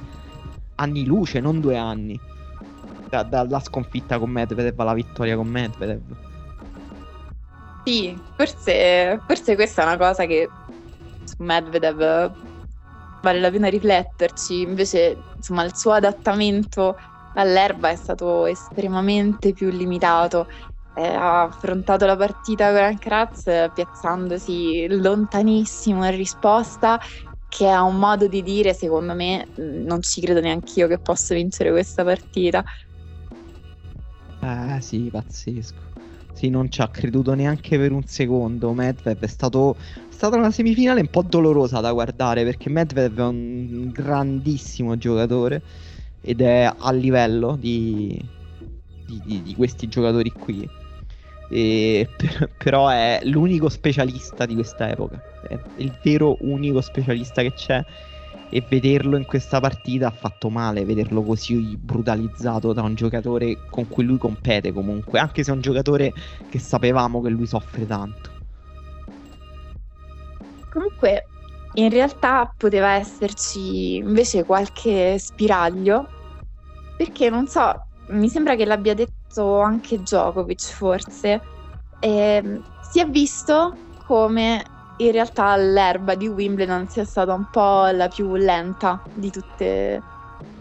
[0.75, 2.19] anni luce, non due anni.
[3.07, 6.01] Da, dalla sconfitta con Medvedev alla vittoria con Medvedev.
[7.85, 10.49] Sì, forse, forse questa è una cosa che
[11.23, 12.33] su Medvedev
[13.25, 14.61] vale la pena rifletterci.
[14.61, 16.95] Invece, insomma, il suo adattamento
[17.33, 20.45] all'erba è stato estremamente più limitato.
[20.93, 26.97] Eh, ha affrontato la partita con Alcaraz piazzandosi lontanissimo in risposta
[27.47, 31.33] che ha un modo di dire, secondo me, non ci credo neanche io che possa
[31.35, 32.63] vincere questa partita.
[34.39, 35.83] Eh sì, pazzesco.
[36.31, 38.73] Sì, non ci ha creduto neanche per un secondo.
[38.73, 43.21] Medvedev è stato è stata una semifinale un po' dolorosa da guardare perché Medvedev è
[43.21, 45.61] un grandissimo giocatore
[46.21, 48.19] ed è a livello di,
[49.05, 50.67] di, di, di questi giocatori qui.
[51.47, 55.21] E, per, però è l'unico specialista di questa epoca.
[55.47, 57.85] È il vero unico specialista che c'è.
[58.49, 63.87] E vederlo in questa partita ha fatto male, vederlo così brutalizzato da un giocatore con
[63.87, 66.13] cui lui compete comunque, anche se è un giocatore
[66.49, 68.34] che sapevamo che lui soffre tanto.
[70.75, 71.23] Comunque,
[71.75, 76.05] in realtà poteva esserci invece qualche spiraglio,
[76.97, 77.71] perché non so,
[78.09, 81.41] mi sembra che l'abbia detto anche Djokovic forse.
[82.01, 82.61] Eh,
[82.91, 83.73] si è visto
[84.05, 84.61] come
[84.97, 90.01] in realtà l'erba di Wimbledon sia stata un po' la più lenta di tutte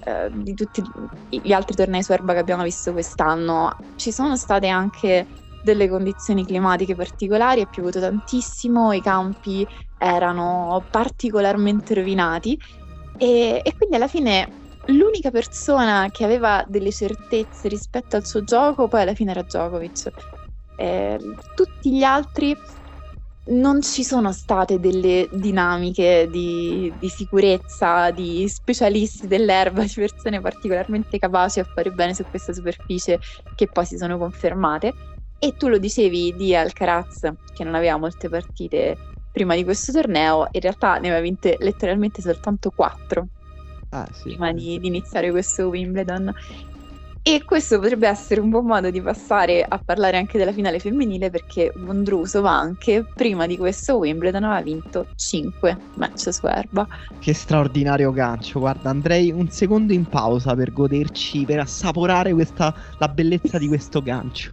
[0.04, 0.80] eh, di tutti
[1.28, 3.76] gli altri tornei su erba che abbiamo visto quest'anno.
[3.96, 5.26] Ci sono state anche
[5.64, 9.66] delle condizioni climatiche particolari, è piovuto tantissimo, i campi
[9.98, 12.58] erano particolarmente rovinati
[13.16, 14.46] e, e quindi alla fine
[14.88, 20.10] l'unica persona che aveva delle certezze rispetto al suo gioco poi alla fine era Djokovic.
[20.76, 21.18] Eh,
[21.54, 22.54] tutti gli altri
[23.46, 31.18] non ci sono state delle dinamiche di, di, sicurezza, di specialisti dell'erba, di persone particolarmente
[31.18, 33.18] capaci a fare bene su questa superficie
[33.54, 34.92] che poi si sono confermate.
[35.38, 38.96] E tu lo dicevi di Alcaraz, che non aveva molte partite
[39.30, 43.26] prima di questo torneo, in realtà ne aveva vinte letteralmente soltanto quattro
[43.90, 44.22] ah, sì.
[44.30, 46.32] prima di, di iniziare questo Wimbledon.
[47.26, 51.30] E questo potrebbe essere un buon modo di passare a parlare anche della finale femminile
[51.30, 56.86] perché Vondrusova anche prima di questo Wimbledon aveva vinto 5 match su erba.
[57.18, 63.08] Che straordinario gancio, guarda andrei un secondo in pausa per goderci, per assaporare questa, la
[63.08, 64.52] bellezza di questo gancio.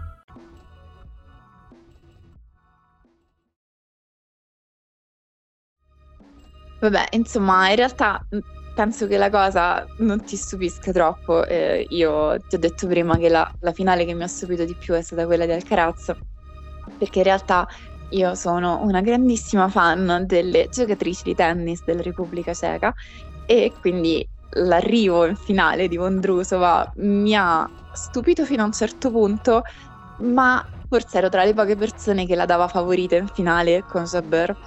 [6.81, 8.25] Vabbè, insomma, in realtà
[8.73, 11.45] penso che la cosa non ti stupisca troppo.
[11.45, 14.75] Eh, io ti ho detto prima che la, la, finale che mi ha stupito di
[14.75, 16.11] più è stata quella di Alcaraz,
[16.97, 17.67] perché in realtà
[18.09, 22.91] io sono una grandissima fan delle giocatrici di tennis della Repubblica Ceca
[23.45, 29.61] e quindi l'arrivo in finale di Vondrusova mi ha stupito fino a un certo punto,
[30.21, 34.57] ma forse ero tra le poche persone che la dava favorita in finale con Jabber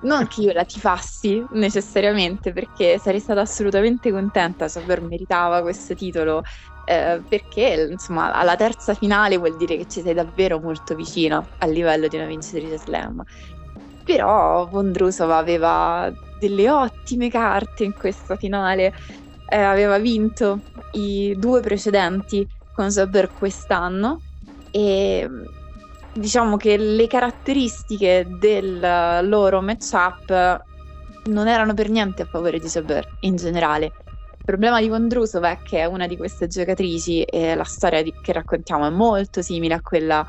[0.00, 5.94] non che io la tifassi necessariamente perché sarei stata assolutamente contenta se aver meritava questo
[5.94, 6.42] titolo
[6.84, 11.70] eh, perché insomma alla terza finale vuol dire che ci sei davvero molto vicino al
[11.70, 13.22] livello di una vincitrice slam.
[14.04, 18.94] Però Vondrusova aveva delle ottime carte in questa finale
[19.50, 20.60] eh, aveva vinto
[20.92, 24.20] i due precedenti con Jabber quest'anno
[24.70, 25.28] e
[26.12, 28.80] diciamo che le caratteristiche del
[29.28, 30.64] loro matchup
[31.26, 33.92] non erano per niente a favore di Saber in generale.
[34.44, 38.32] problema di Vondrusova è che è una di queste giocatrici e la storia di, che
[38.32, 40.26] raccontiamo è molto simile a quella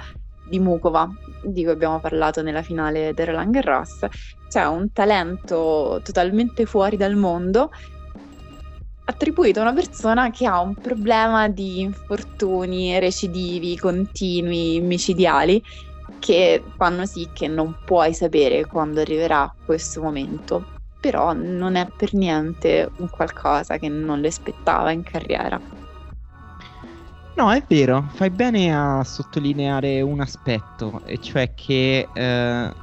[0.50, 1.10] di Mukova,
[1.44, 4.06] di cui abbiamo parlato nella finale del Roland Garros.
[4.50, 7.70] C'è un talento totalmente fuori dal mondo
[9.10, 15.62] attribuito a una persona che ha un problema di infortuni recidivi, continui, micidiali,
[16.20, 22.14] che fanno sì che non puoi sapere quando arriverà questo momento però non è per
[22.14, 25.60] niente un qualcosa che non le spettava in carriera.
[27.36, 32.74] No, è vero, fai bene a sottolineare un aspetto, e cioè che eh,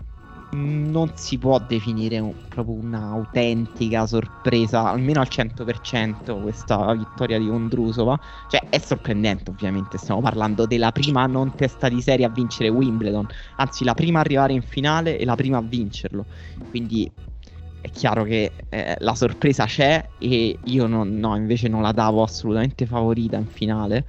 [0.50, 8.18] non si può definire un, proprio un'autentica sorpresa, almeno al 100% questa vittoria di Ondrusova.
[8.48, 13.26] Cioè, è sorprendente, ovviamente, stiamo parlando della prima non testa di serie a vincere Wimbledon,
[13.56, 16.26] anzi la prima a arrivare in finale e la prima a vincerlo.
[16.68, 17.10] Quindi
[17.80, 22.22] è chiaro che eh, la sorpresa c'è e io non, no, invece non la davo
[22.22, 24.04] assolutamente favorita in finale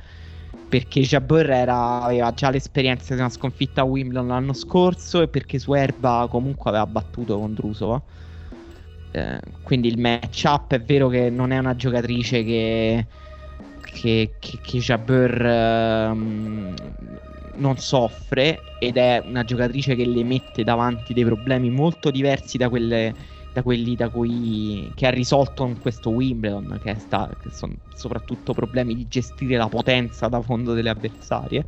[0.67, 5.59] perché Jabber era, aveva già l'esperienza di una sconfitta a Wimbledon l'anno scorso e perché
[5.59, 8.01] su Erba comunque aveva battuto con Drusova
[9.11, 13.05] eh, quindi il match up è vero che non è una giocatrice che
[13.97, 16.73] che, che, che Jabber ehm,
[17.55, 22.69] non soffre ed è una giocatrice che le mette davanti dei problemi molto diversi da
[22.69, 23.13] quelle
[23.57, 28.53] da quelli da cui che ha risolto in questo Wimbledon, che, sta, che sono soprattutto
[28.53, 31.65] problemi di gestire la potenza da fondo delle avversarie.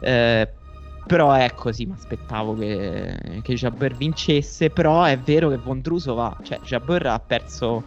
[0.00, 0.48] Eh,
[1.06, 4.68] però è così, mi aspettavo che, che Jabber vincesse.
[4.68, 7.82] Però è vero che Vondrusova, cioè Jabber ha perso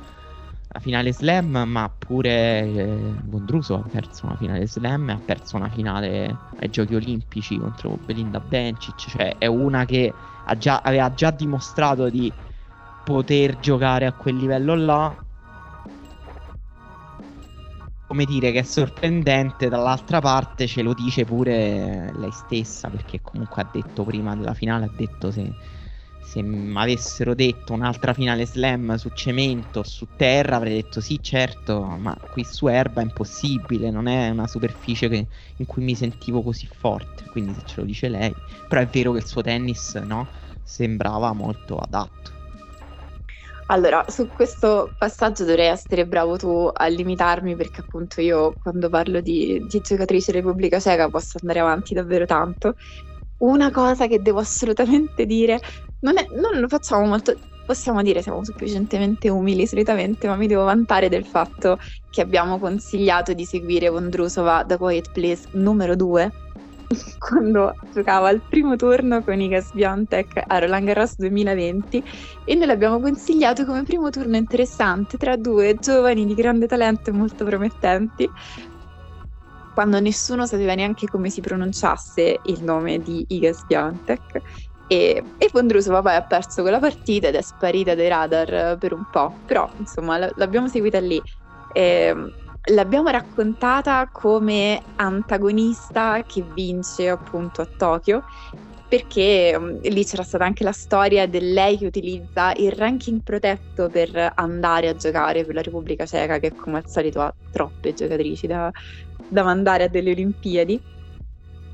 [0.70, 5.56] la finale slam, ma pure eh, Vondrusova ha perso una finale slam e ha perso
[5.56, 9.06] una finale ai giochi olimpici contro Belinda Bencic.
[9.08, 10.12] Cioè è una che
[10.58, 12.34] già, aveva già dimostrato di
[13.04, 15.18] poter giocare a quel livello là.
[18.08, 23.62] Come dire che è sorprendente, dall'altra parte ce lo dice pure lei stessa, perché comunque
[23.64, 25.52] ha detto prima della finale, ha detto se,
[26.22, 31.22] se mi avessero detto un'altra finale slam su cemento o su terra avrei detto sì
[31.24, 35.28] certo, ma qui su erba è impossibile, non è una superficie che,
[35.58, 38.34] in cui mi sentivo così forte, quindi se ce lo dice lei,
[38.68, 40.30] però è vero che il suo tennis no,
[40.62, 42.33] sembrava molto adatto.
[43.68, 49.22] Allora, su questo passaggio dovrei essere bravo tu a limitarmi perché appunto io quando parlo
[49.22, 52.76] di, di giocatrice Repubblica Ceca posso andare avanti davvero tanto.
[53.38, 55.60] Una cosa che devo assolutamente dire,
[56.00, 60.66] non, è, non lo facciamo molto, possiamo dire siamo sufficientemente umili solitamente, ma mi devo
[60.66, 61.78] vantare del fatto
[62.10, 66.32] che abbiamo consigliato di seguire Vondrusova da Quiet Place numero 2
[67.18, 72.04] quando giocava al primo turno con Iga Swiatek a Roland Garros 2020
[72.44, 77.14] e noi l'abbiamo consigliato come primo turno interessante tra due giovani di grande talento e
[77.14, 78.32] molto promettenti
[79.74, 84.40] quando nessuno sapeva neanche come si pronunciasse il nome di Iga Swiatek
[84.86, 89.06] e, e Vondrusova poi ha perso quella partita ed è sparita dai radar per un
[89.10, 91.22] po' però insomma l- l'abbiamo seguita lì.
[91.68, 92.30] E, ehm,
[92.68, 98.24] l'abbiamo raccontata come antagonista che vince appunto a Tokyo
[98.88, 103.90] perché um, lì c'era stata anche la storia di lei che utilizza il ranking protetto
[103.90, 108.46] per andare a giocare per la Repubblica Ceca che come al solito ha troppe giocatrici
[108.46, 108.70] da,
[109.28, 110.80] da mandare a delle Olimpiadi.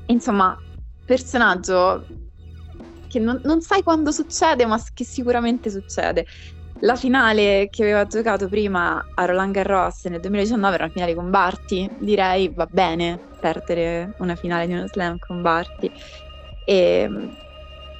[0.06, 0.58] Insomma
[1.04, 2.06] personaggio
[3.06, 6.24] che non, non sai quando succede ma che sicuramente succede
[6.80, 11.30] la finale che aveva giocato prima a Roland Garros nel 2019 era una finale con
[11.30, 15.90] Barty, direi va bene perdere una finale di uno slam con Barty.
[16.64, 17.28] E mm,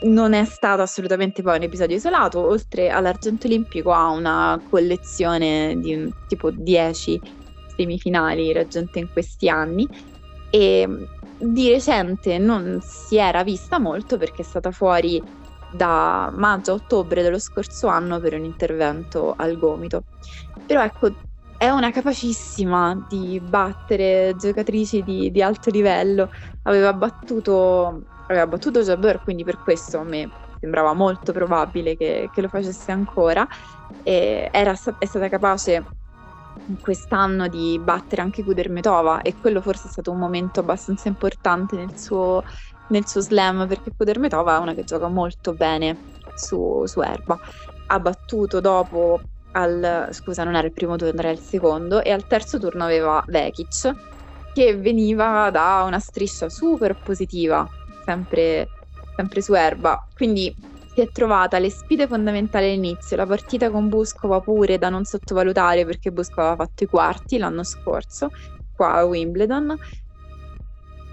[0.02, 6.10] non è stato assolutamente poi un episodio isolato, oltre all'argento olimpico ha una collezione di
[6.26, 7.20] tipo 10
[7.76, 9.86] semifinali raggiunte in questi anni
[10.50, 11.02] e mm,
[11.38, 15.22] di recente non si era vista molto perché è stata fuori
[15.72, 20.04] da maggio a ottobre dello scorso anno per un intervento al gomito.
[20.66, 21.10] Però ecco,
[21.56, 26.30] è una capacissima di battere giocatrici di, di alto livello.
[26.62, 32.40] Aveva battuto, aveva battuto Jabber, quindi per questo a me sembrava molto probabile che, che
[32.40, 33.46] lo facesse ancora.
[34.02, 35.84] Era, è stata capace
[36.80, 41.98] quest'anno di battere anche Kudermetova e quello forse è stato un momento abbastanza importante nel
[41.98, 42.42] suo
[42.90, 45.96] nel suo slam perché Kudermetova è una che gioca molto bene
[46.34, 47.38] su, su erba.
[47.86, 49.20] Ha battuto dopo
[49.52, 53.22] al, scusa, non era il primo turno, era il secondo, e al terzo turno aveva
[53.26, 53.94] Vekic,
[54.52, 57.68] che veniva da una striscia super positiva,
[58.04, 58.68] sempre,
[59.16, 60.06] sempre su erba.
[60.14, 60.54] Quindi
[60.92, 65.84] si è trovata le sfide fondamentali all'inizio, la partita con Buscova pure da non sottovalutare
[65.84, 68.30] perché Buscova aveva fatto i quarti l'anno scorso
[68.74, 69.76] qua a Wimbledon.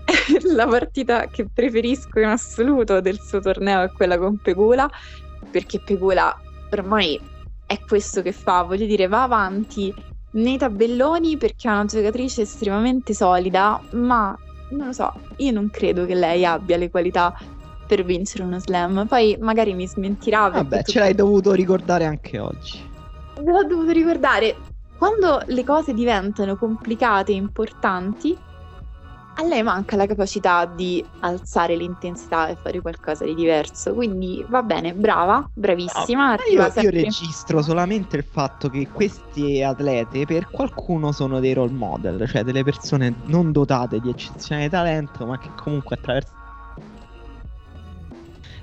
[0.56, 4.90] la partita che preferisco in assoluto del suo torneo è quella con Pegula
[5.50, 6.36] perché Pegula
[6.72, 7.20] ormai
[7.66, 9.94] è questo che fa, voglio dire, va avanti
[10.32, 14.38] nei tabelloni perché è una giocatrice estremamente solida, ma
[14.70, 17.36] non lo so, io non credo che lei abbia le qualità
[17.88, 19.06] per vincere uno slam.
[19.08, 20.50] Poi magari mi smentirà.
[20.50, 22.80] Vabbè, ce l'hai dovuto ricordare anche oggi.
[23.44, 24.56] Me l'ho dovuto ricordare.
[24.98, 28.38] Quando le cose diventano complicate e importanti,
[29.40, 33.94] a lei manca la capacità di alzare l'intensità e fare qualcosa di diverso.
[33.94, 36.32] Quindi va bene, brava, bravissima.
[36.32, 36.82] No, io, sempre...
[37.00, 42.44] io, registro solamente il fatto che questi atlete per qualcuno sono dei role model, cioè
[42.44, 46.34] delle persone non dotate di eccezionale talento, ma che comunque attraverso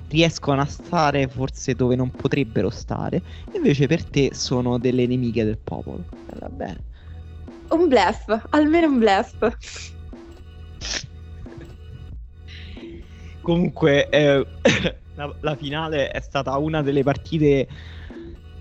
[0.08, 3.22] riescono a stare forse dove non potrebbero stare,
[3.52, 6.04] invece per te sono delle nemiche del popolo.
[6.40, 6.80] Va bene.
[7.68, 9.93] Un blef, almeno un blef.
[13.44, 14.46] Comunque, eh,
[15.14, 17.68] la, la, finale è stata una delle partite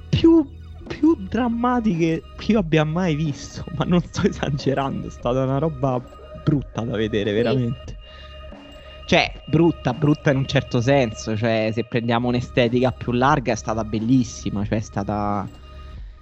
[0.09, 0.45] più,
[0.85, 3.63] più drammatiche che io abbia mai visto.
[3.77, 6.01] Ma non sto esagerando, è stata una roba
[6.43, 7.97] brutta da vedere, veramente.
[9.05, 11.37] Cioè, brutta, brutta in un certo senso.
[11.37, 14.65] Cioè, se prendiamo un'estetica più larga, è stata bellissima.
[14.65, 15.47] Cioè, è stata.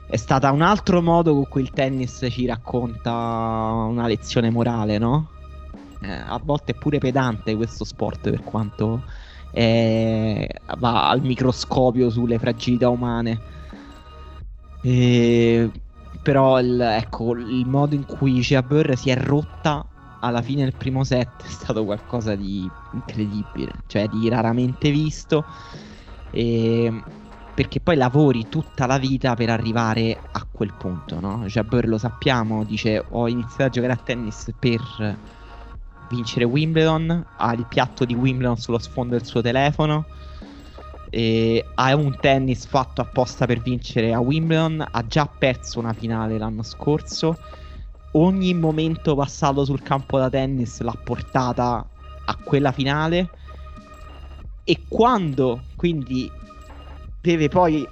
[0.07, 5.29] È stata un altro modo con cui il tennis ci racconta una lezione morale, no?
[6.01, 9.03] Eh, a volte è pure pedante questo sport per quanto
[9.51, 10.47] è...
[10.77, 13.39] va al microscopio sulle fragilità umane.
[14.81, 15.71] E...
[16.23, 19.85] Però il, ecco, il modo in cui Jabber si è rotta
[20.19, 25.45] alla fine del primo set è stato qualcosa di incredibile, cioè di raramente visto.
[26.29, 27.03] E
[27.53, 31.45] perché poi lavori tutta la vita per arrivare a quel punto, no?
[31.45, 35.19] Jabber lo sappiamo, dice ho iniziato a giocare a tennis per
[36.11, 40.05] vincere Wimbledon, ha il piatto di Wimbledon sullo sfondo del suo telefono,
[41.75, 46.63] ha un tennis fatto apposta per vincere a Wimbledon, ha già perso una finale l'anno
[46.63, 47.37] scorso.
[48.13, 51.87] Ogni momento passato sul campo da tennis l'ha portata
[52.25, 53.29] a quella finale.
[54.63, 56.29] E quando quindi
[57.19, 57.87] deve poi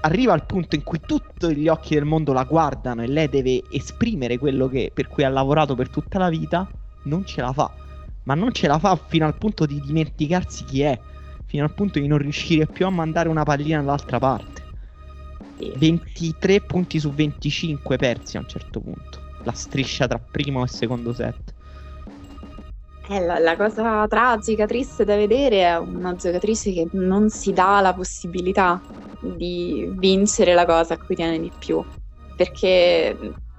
[0.00, 3.62] arriva al punto in cui tutti gli occhi del mondo la guardano e lei deve
[3.70, 6.68] esprimere quello che, per cui ha lavorato per tutta la vita,
[7.04, 7.72] non ce la fa.
[8.24, 10.98] Ma non ce la fa fino al punto di dimenticarsi chi è,
[11.46, 14.62] fino al punto di non riuscire più a mandare una pallina dall'altra parte.
[15.76, 21.12] 23 punti su 25 persi a un certo punto la striscia tra primo e secondo
[21.12, 21.54] set.
[23.08, 27.80] Eh, la, la, cosa tragica, triste da vedere è una giocatrice che non si dà
[27.80, 28.80] la possibilità
[29.20, 31.84] di vincere la cosa a cui tiene di più.
[32.34, 33.16] Perché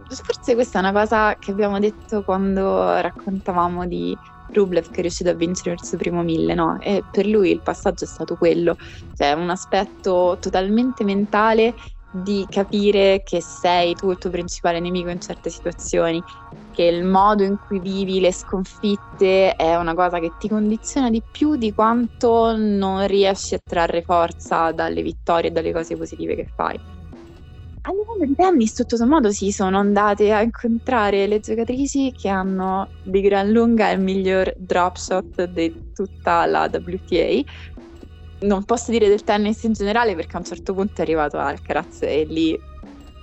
[0.07, 4.15] forse questa è una cosa che abbiamo detto quando raccontavamo di
[4.53, 6.79] Rublev che è riuscito a vincere il suo primo mille, no?
[6.79, 8.75] E per lui il passaggio è stato quello,
[9.13, 11.73] cioè un aspetto totalmente mentale
[12.09, 16.21] di capire che sei tu il tuo principale nemico in certe situazioni,
[16.71, 21.21] che il modo in cui vivi le sconfitte è una cosa che ti condiziona di
[21.29, 26.47] più di quanto non riesci a trarre forza dalle vittorie e dalle cose positive che
[26.53, 26.77] fai.
[27.87, 32.89] A livello di tennis, tutto sommato, si sono andate a incontrare le giocatrici che hanno
[33.03, 37.43] di gran lunga il miglior drop shot di tutta la WTA,
[38.39, 42.01] non posso dire del tennis in generale perché a un certo punto è arrivato Alcaraz
[42.01, 42.59] e lì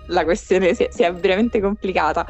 [0.07, 2.25] la questione si è, si è veramente complicata.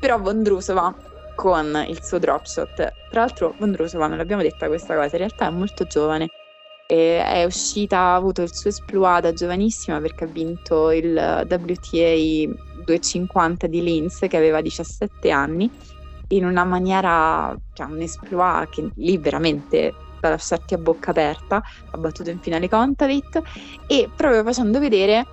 [0.00, 0.92] Però Vondrusova
[1.36, 5.46] con il suo drop shot, tra l'altro Vondrusova, non l'abbiamo detta questa cosa, in realtà
[5.46, 6.26] è molto giovane.
[6.86, 11.14] E è uscita, ha avuto il suo esploit da giovanissima perché ha vinto il
[11.48, 15.70] WTA 250 di Linz che aveva 17 anni
[16.28, 21.98] in una maniera, cioè un esploit che lì veramente da lasciarti a bocca aperta, ha
[21.98, 23.42] battuto in finale Contavit
[23.86, 25.26] e proprio facendo vedere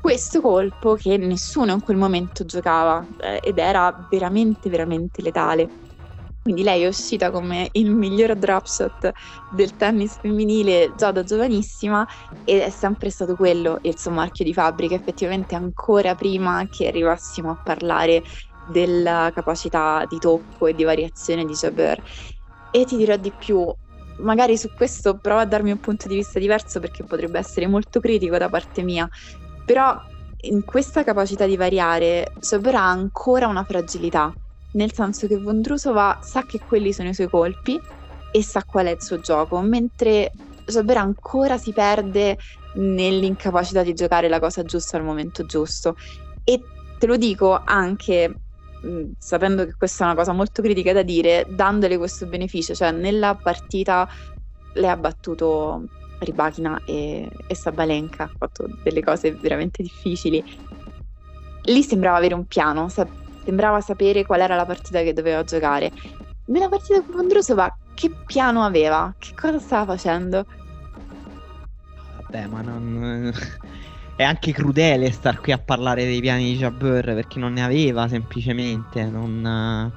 [0.00, 5.68] questo colpo che nessuno in quel momento giocava eh, ed era veramente veramente letale.
[6.46, 9.10] Quindi lei è uscita come il miglior drop shot
[9.50, 12.06] del tennis femminile già da giovanissima
[12.44, 17.50] ed è sempre stato quello il suo marchio di fabbrica, effettivamente ancora prima che arrivassimo
[17.50, 18.22] a parlare
[18.70, 22.00] della capacità di tocco e di variazione di Jabber.
[22.70, 23.68] E ti dirò di più,
[24.18, 27.98] magari su questo provo a darmi un punto di vista diverso perché potrebbe essere molto
[27.98, 29.08] critico da parte mia,
[29.64, 30.00] però
[30.42, 34.32] in questa capacità di variare Sober ha ancora una fragilità,
[34.72, 37.78] nel senso che Vondrusova sa che quelli sono i suoi colpi
[38.30, 40.30] e sa qual è il suo gioco, mentre
[40.66, 42.36] Jabber ancora si perde
[42.74, 45.94] nell'incapacità di giocare la cosa giusta al momento giusto.
[46.44, 46.60] E
[46.98, 48.40] te lo dico anche
[48.82, 52.90] mh, sapendo che questa è una cosa molto critica da dire, dandole questo beneficio, cioè
[52.90, 54.08] nella partita
[54.74, 55.84] le ha battuto
[56.18, 60.42] Ribachina e, e Sabalenka, ha fatto delle cose veramente difficili.
[61.62, 62.88] Lì sembrava avere un piano,
[63.46, 65.92] sembrava sapere qual era la partita che doveva giocare.
[66.46, 69.14] Nella partita con Vondrusova che piano aveva?
[69.16, 70.44] Che cosa stava facendo?
[72.22, 73.32] Vabbè, ma non...
[74.16, 78.08] È anche crudele star qui a parlare dei piani di Jabber perché non ne aveva
[78.08, 79.04] semplicemente.
[79.04, 79.92] Non...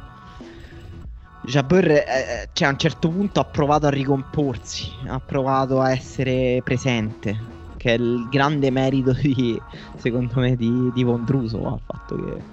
[1.41, 6.61] Jabber, eh, cioè, a un certo punto ha provato a ricomporsi, ha provato a essere
[6.63, 7.57] presente.
[7.77, 9.59] Che è il grande merito di,
[9.95, 11.57] secondo me, di, di Vondruso.
[11.57, 12.43] Il fatto che,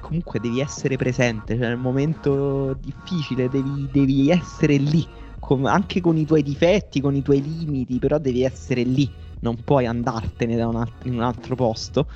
[0.00, 1.56] comunque devi essere presente.
[1.56, 5.06] Cioè, nel momento difficile devi, devi essere lì.
[5.38, 9.62] Com- anche con i tuoi difetti, con i tuoi limiti, però devi essere lì non
[9.62, 12.08] puoi andartene da un alt- in un altro posto.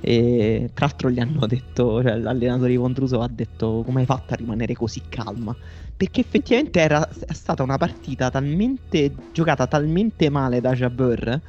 [0.00, 4.34] E tra l'altro gli hanno detto, cioè l'allenatore di Vondruso ha detto come hai fatto
[4.34, 5.56] a rimanere così calma?
[5.96, 11.42] Perché effettivamente era stata una partita talmente giocata talmente male da Jabber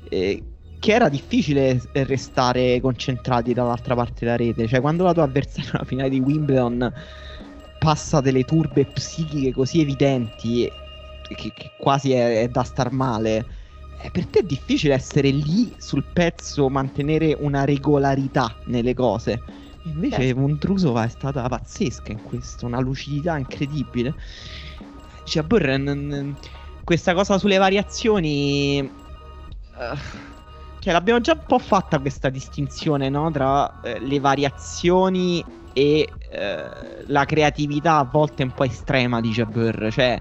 [0.00, 0.51] eh,
[0.82, 4.66] che era difficile restare concentrati dall'altra parte della rete.
[4.66, 6.92] Cioè quando la tua avversaria alla finale di Wimbledon
[7.78, 10.68] passa delle turbe psichiche così evidenti
[11.22, 13.46] che, che quasi è, è da star male
[14.00, 19.40] eh, per te è difficile essere lì sul pezzo, mantenere una regolarità nelle cose.
[19.84, 20.40] Invece certo.
[20.40, 24.14] Montrusova è stata pazzesca in questo, una lucidità incredibile.
[25.22, 26.36] Cioè, Burren,
[26.82, 28.90] questa cosa sulle variazioni...
[29.76, 30.30] Uh,
[30.82, 33.30] cioè, l'abbiamo già un po' fatta questa distinzione, no?
[33.30, 39.92] Tra uh, le variazioni e uh, la creatività a volte un po' estrema di Jabber.
[39.92, 40.20] Cioè,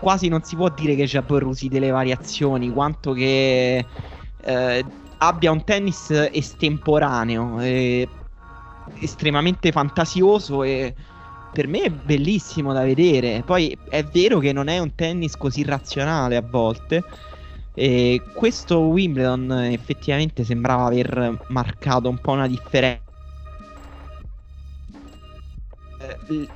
[0.00, 3.86] quasi non si può dire che Jabber usi delle variazioni, quanto che
[4.42, 4.84] eh,
[5.18, 8.08] abbia un tennis estemporaneo, eh,
[8.98, 10.92] estremamente fantasioso e
[11.52, 13.44] per me è bellissimo da vedere.
[13.46, 17.04] Poi è vero che non è un tennis così razionale a volte.
[17.74, 23.02] E questo Wimbledon effettivamente sembrava aver marcato un po' una differenza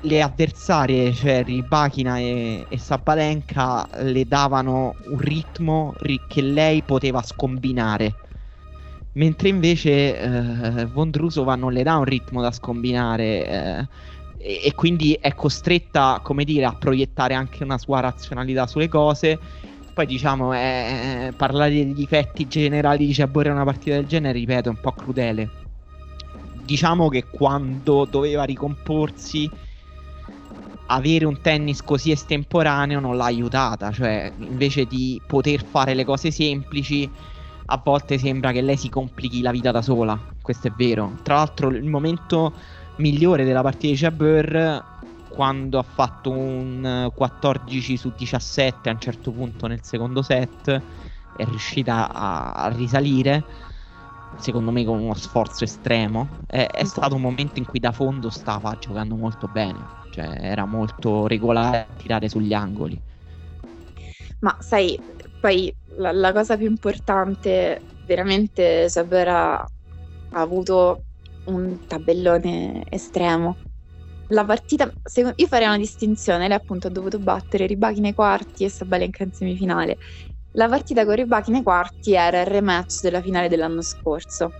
[0.03, 5.95] le avversarie, cioè Ribachina e, e Sabalenka, le davano un ritmo
[6.29, 8.15] che lei poteva scombinare.
[9.13, 13.89] Mentre invece eh, Vondrusova non le dà un ritmo da scombinare eh,
[14.39, 19.39] e, e, quindi è costretta, come dire, a proiettare anche una sua razionalità sulle cose.
[19.99, 24.69] Poi diciamo, eh, parlare dei difetti generali di Ciabore in una partita del genere, ripeto,
[24.69, 25.51] è un po' crudele.
[26.65, 29.51] Diciamo che quando doveva ricomporsi
[30.87, 36.31] avere un tennis così estemporaneo non l'ha aiutata, cioè invece di poter fare le cose
[36.31, 37.11] semplici
[37.67, 41.19] a volte sembra che lei si complichi la vita da sola, questo è vero.
[41.25, 42.55] Tra l'altro il momento
[42.99, 44.88] migliore della partita di Jabber
[45.39, 50.83] quando ha fatto un 14 su 17 a un certo punto nel secondo set
[51.37, 53.45] è riuscita a, a risalire
[54.39, 56.27] secondo me con uno sforzo estremo.
[56.45, 59.79] È, è stato un momento in cui da fondo stava giocando molto bene,
[60.11, 63.01] cioè era molto regolare a tirare sugli angoli.
[64.41, 65.01] Ma sai,
[65.41, 71.05] poi la, la cosa più importante, veramente Sabera ha avuto
[71.45, 73.68] un tabellone estremo.
[74.29, 78.69] La partita, io farei una distinzione, lei appunto ha dovuto battere Ribaki nei quarti e
[78.69, 79.97] Sabalenka in semifinale.
[80.53, 84.51] La partita con Ribaki nei quarti era il rematch della finale dell'anno scorso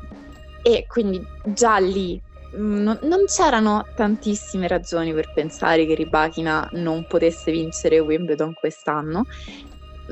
[0.63, 2.21] e quindi già lì
[2.57, 9.25] mm, non, non c'erano tantissime ragioni per pensare che Ribachina non potesse vincere Wimbledon quest'anno.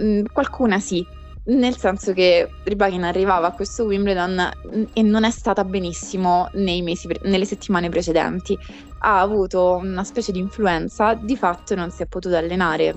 [0.01, 1.07] Mm, qualcuna sì,
[1.49, 4.51] nel senso che Ribachina arrivava a questo Wimbledon
[4.93, 8.59] e non è stata benissimo pre- nelle settimane precedenti.
[8.99, 12.95] Ha avuto una specie di influenza, di fatto non si è potuta allenare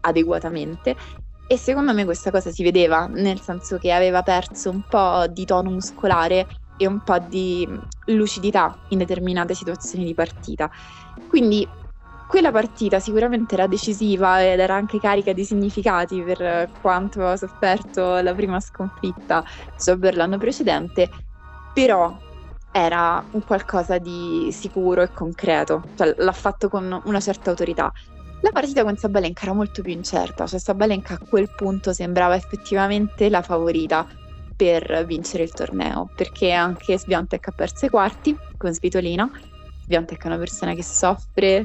[0.00, 0.96] adeguatamente
[1.46, 5.44] e secondo me questa cosa si vedeva, nel senso che aveva perso un po' di
[5.44, 7.68] tono muscolare e un po' di
[8.06, 10.68] lucidità in determinate situazioni di partita.
[11.26, 11.68] Quindi
[12.34, 18.20] quella partita sicuramente era decisiva ed era anche carica di significati per quanto aveva sofferto
[18.20, 19.44] la prima sconfitta
[19.78, 21.08] Jobber l'anno precedente,
[21.72, 22.12] però
[22.72, 27.92] era un qualcosa di sicuro e concreto, cioè l'ha fatto con una certa autorità.
[28.40, 33.28] La partita con Sabalenka era molto più incerta, cioè Sabalenka a quel punto sembrava effettivamente
[33.28, 34.04] la favorita
[34.56, 39.30] per vincere il torneo, perché anche Sviantek ha perso i quarti con Svitolina.
[39.84, 41.64] Sviantek è una persona che soffre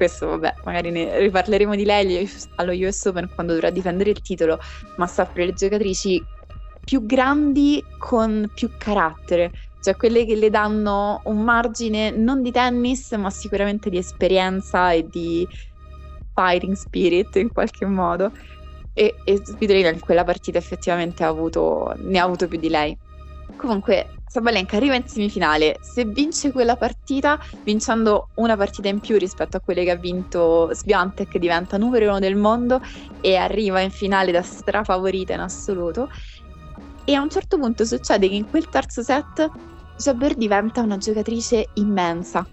[0.00, 2.26] questo vabbè, magari ne riparleremo di lei
[2.56, 4.58] allo US Open quando dovrà difendere il titolo,
[4.96, 6.22] ma soffre le giocatrici
[6.82, 13.10] più grandi con più carattere, cioè quelle che le danno un margine non di tennis,
[13.12, 15.46] ma sicuramente di esperienza e di
[16.32, 18.32] fighting spirit in qualche modo.
[18.94, 22.96] E, e Svitolina in quella partita effettivamente ha avuto, ne ha avuto più di lei.
[23.56, 25.78] Comunque, Sabalenka arriva in semifinale.
[25.80, 30.72] Se vince quella partita, vincendo una partita in più rispetto a quelle che ha vinto
[30.72, 32.80] Sviantek, diventa numero uno del mondo
[33.20, 36.08] e arriva in finale da strafavorita in assoluto.
[37.04, 39.50] E a un certo punto succede che in quel terzo set
[39.96, 42.46] Jabber diventa una giocatrice immensa.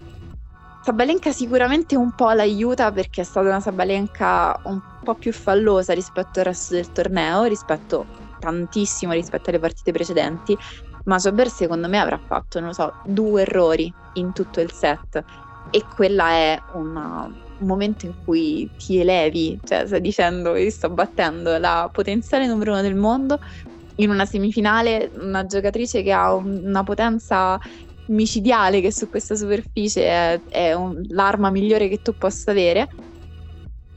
[0.82, 6.40] Sabalenka sicuramente un po' l'aiuta perché è stata una Sabalenka un po' più fallosa rispetto
[6.40, 8.04] al resto del torneo, rispetto
[8.38, 10.56] tantissimo rispetto alle partite precedenti,
[11.04, 15.22] ma Jabber secondo me avrà fatto, non lo so, due errori in tutto il set
[15.70, 20.90] e quella è una, un momento in cui ti elevi, cioè stai dicendo io sto
[20.90, 23.38] battendo la potenziale numero uno del mondo
[23.96, 27.58] in una semifinale, una giocatrice che ha un, una potenza
[28.06, 32.88] micidiale che su questa superficie è, è un, l'arma migliore che tu possa avere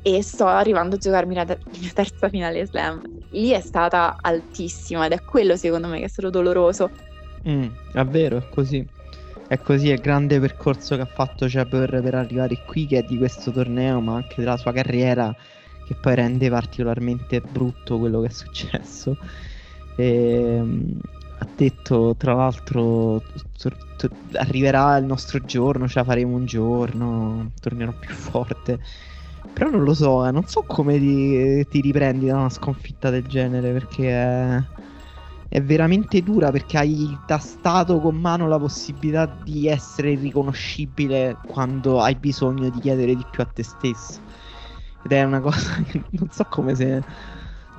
[0.04, 3.02] e sto arrivando a giocarmi la, ter- la terza finale slam.
[3.32, 6.92] Lì è stata altissima ed è quello secondo me che è stato doloroso.
[7.48, 8.86] Mm, è vero, è così.
[9.48, 13.04] È così, è il grande percorso che ha fatto Jabber per arrivare qui, che è
[13.04, 15.36] di questo torneo, ma anche della sua carriera,
[15.86, 19.18] che poi rende particolarmente brutto quello che è successo.
[19.96, 21.00] E, ehm,
[21.40, 23.22] ha detto, tra l'altro,
[23.58, 28.80] tor- tor- arriverà il nostro giorno, ce la faremo un giorno, tornerò più forte.
[29.54, 33.28] Però non lo so, eh, non so come ti, ti, riprendi da una sconfitta del
[33.28, 34.62] genere perché è,
[35.50, 42.16] è, veramente dura perché hai tastato con mano la possibilità di essere riconoscibile quando hai
[42.16, 44.22] bisogno di chiedere di più a te stesso.
[45.04, 47.04] Ed è una cosa che non so come se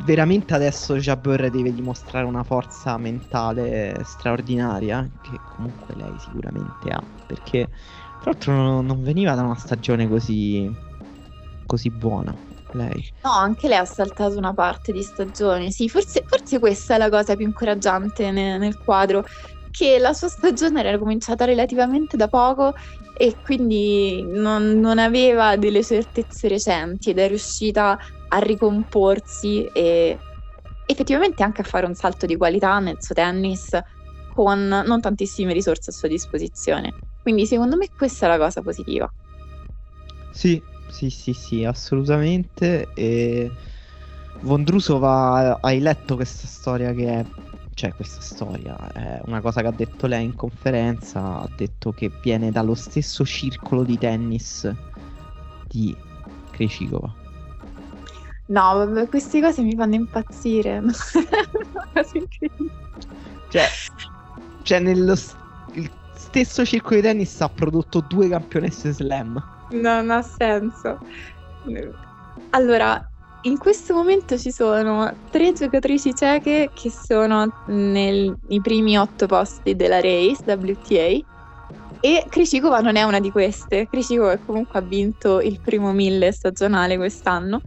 [0.05, 7.69] veramente adesso Jabber deve dimostrare una forza mentale straordinaria che comunque lei sicuramente ha perché
[8.21, 10.71] tra l'altro non veniva da una stagione così
[11.67, 12.35] così buona
[12.73, 13.05] lei.
[13.23, 15.71] No, anche lei ha saltato una parte di stagione.
[15.71, 19.25] Sì, forse, forse questa è la cosa più incoraggiante nel, nel quadro,
[19.71, 22.75] che la sua stagione era cominciata relativamente da poco
[23.17, 27.99] e quindi non, non, aveva delle certezze recenti ed è riuscita
[28.29, 30.19] a ricomporsi e
[30.87, 33.79] effettivamente anche a fare un salto di qualità nel suo tennis
[34.35, 36.93] con non tantissime risorse a sua disposizione.
[37.23, 39.11] Quindi secondo me questa è la cosa positiva.
[40.33, 40.61] Sì,
[40.93, 42.93] sì, sì, sì, assolutamente.
[42.95, 43.51] E
[44.41, 47.25] Vondrusova, hai letto questa storia che è...
[47.75, 51.41] Cioè, questa storia è una cosa che ha detto lei in conferenza.
[51.41, 54.71] Ha detto che viene dallo stesso circolo di tennis
[55.69, 55.97] di
[56.51, 57.17] Krejcikova.
[58.49, 60.83] No, vabbè, queste cose mi fanno impazzire.
[63.49, 63.65] cioè,
[64.63, 65.37] cioè, nello st-
[66.15, 69.62] stesso circolo di tennis ha prodotto due campionesse slam.
[69.73, 70.99] Non ha senso.
[72.51, 73.01] Allora,
[73.43, 80.01] in questo momento ci sono tre giocatrici ceche che sono nei primi otto posti della
[80.01, 81.31] race WTA
[82.01, 83.87] e Krishikova non è una di queste.
[83.89, 87.61] Krishikova comunque ha vinto il primo mille stagionale quest'anno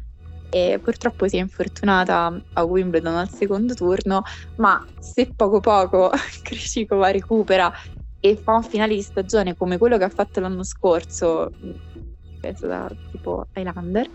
[0.50, 4.22] e purtroppo si è infortunata a Wimbledon al secondo turno,
[4.56, 6.10] ma se poco poco
[6.44, 7.72] Krishikova recupera
[8.20, 11.52] e fa un finale di stagione come quello che ha fatto l'anno scorso,
[12.46, 14.08] penso da tipo Highlander,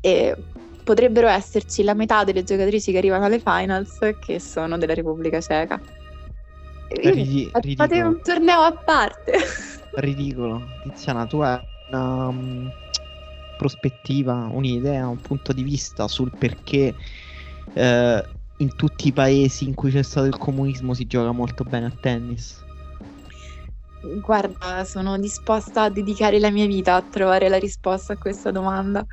[0.00, 0.34] e
[0.82, 5.80] potrebbero esserci la metà delle giocatrici che arrivano alle finals che sono della Repubblica Ceca.
[6.88, 9.32] Ridi- fate un torneo a parte.
[9.94, 10.66] Ridicolo.
[10.82, 12.70] Tiziana, tu hai una um,
[13.56, 16.94] prospettiva, un'idea, un punto di vista sul perché
[17.74, 18.24] eh,
[18.56, 21.92] in tutti i paesi in cui c'è stato il comunismo si gioca molto bene a
[22.00, 22.64] tennis?
[24.00, 29.04] Guarda, sono disposta a dedicare la mia vita a trovare la risposta a questa domanda.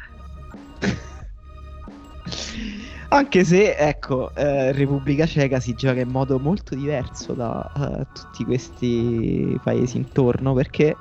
[3.09, 8.43] Anche se, ecco, eh, Repubblica Ceca si gioca in modo molto diverso da uh, tutti
[8.43, 10.95] questi paesi intorno, perché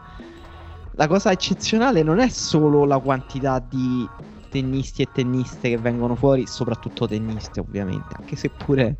[0.93, 4.07] la cosa eccezionale non è solo la quantità di
[4.49, 8.97] tennisti e tenniste che vengono fuori, soprattutto tenniste ovviamente, anche se pure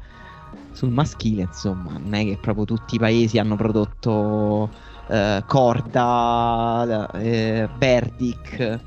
[0.77, 4.71] sul maschile, insomma, non è che proprio tutti i paesi hanno prodotto
[5.09, 8.81] eh, Corda, eh, Berdic,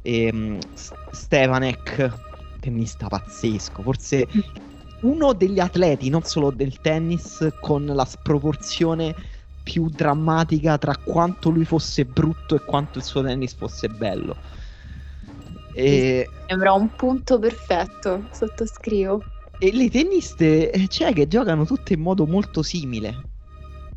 [0.00, 0.58] eh,
[1.10, 2.12] Stevanek,
[2.60, 4.26] tennista pazzesco, forse
[5.02, 9.14] uno degli atleti, non solo del tennis, con la sproporzione
[9.62, 14.34] più drammatica tra quanto lui fosse brutto e quanto il suo tennis fosse bello.
[15.74, 19.22] E, Sembra un punto perfetto, sottoscrivo.
[19.58, 23.28] E le tenniste eh, c'è che giocano tutte in modo molto simile.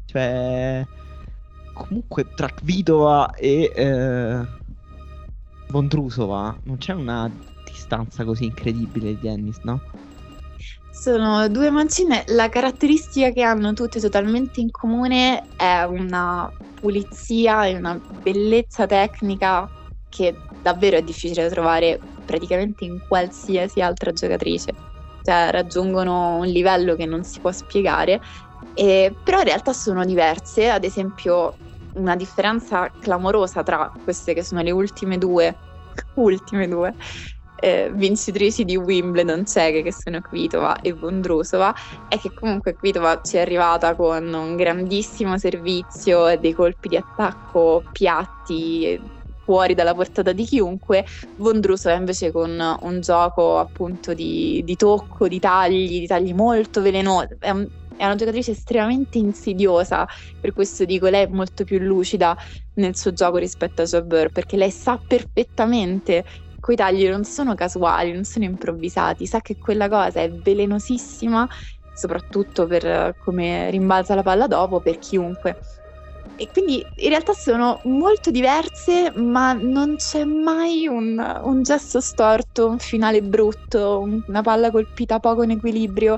[0.05, 0.85] Cioè,
[1.73, 4.45] comunque tra Kvitova e eh,
[5.69, 7.29] Vondrusova non c'è una
[7.65, 9.81] distanza così incredibile di tennis, no?
[10.91, 17.75] Sono due mancine, la caratteristica che hanno tutte totalmente in comune è una pulizia e
[17.75, 19.69] una bellezza tecnica
[20.09, 24.73] che davvero è difficile trovare praticamente in qualsiasi altra giocatrice.
[25.27, 28.21] Cioè, raggiungono un livello che non si può spiegare,
[28.73, 30.69] e- però in realtà sono diverse.
[30.69, 31.59] Ad esempio,
[31.95, 35.53] una differenza clamorosa tra queste che sono le ultime due,
[36.15, 36.95] ultime due,
[37.59, 41.73] eh, vincitrici di Wimbledon ceche che sono Kvitova e Vondrusova
[42.07, 46.95] è che comunque Kvitova ci è arrivata con un grandissimo servizio e dei colpi di
[46.95, 48.97] attacco piatti
[49.47, 55.39] fuori dalla portata di chiunque Vondrusova invece con un gioco appunto di, di tocco, di
[55.39, 60.05] tagli, di tagli molto velenosi è, un- è una giocatrice estremamente insidiosa
[60.37, 62.35] per questo dico lei è molto più lucida
[62.73, 66.25] nel suo gioco rispetto a Jabber perché lei sa perfettamente
[66.59, 71.47] quei tagli non sono casuali, non sono improvvisati, sa che quella cosa è velenosissima,
[71.91, 75.57] soprattutto per come rimbalza la palla dopo, per chiunque.
[76.39, 82.67] E quindi in realtà sono molto diverse, ma non c'è mai un, un gesto storto,
[82.67, 86.17] un finale brutto, un- una palla colpita poco in equilibrio.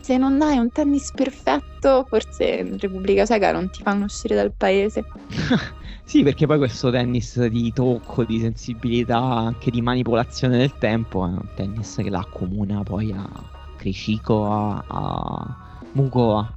[0.00, 4.52] Se non hai un tennis perfetto, forse in Repubblica Ceca non ti fanno uscire dal
[4.56, 5.04] paese.
[6.04, 11.28] Sì, perché poi questo tennis di tocco, di sensibilità, anche di manipolazione del tempo, è
[11.28, 13.28] un tennis che la accomuna poi a
[13.76, 15.56] Krishiko, a, a
[15.92, 16.50] Mugova.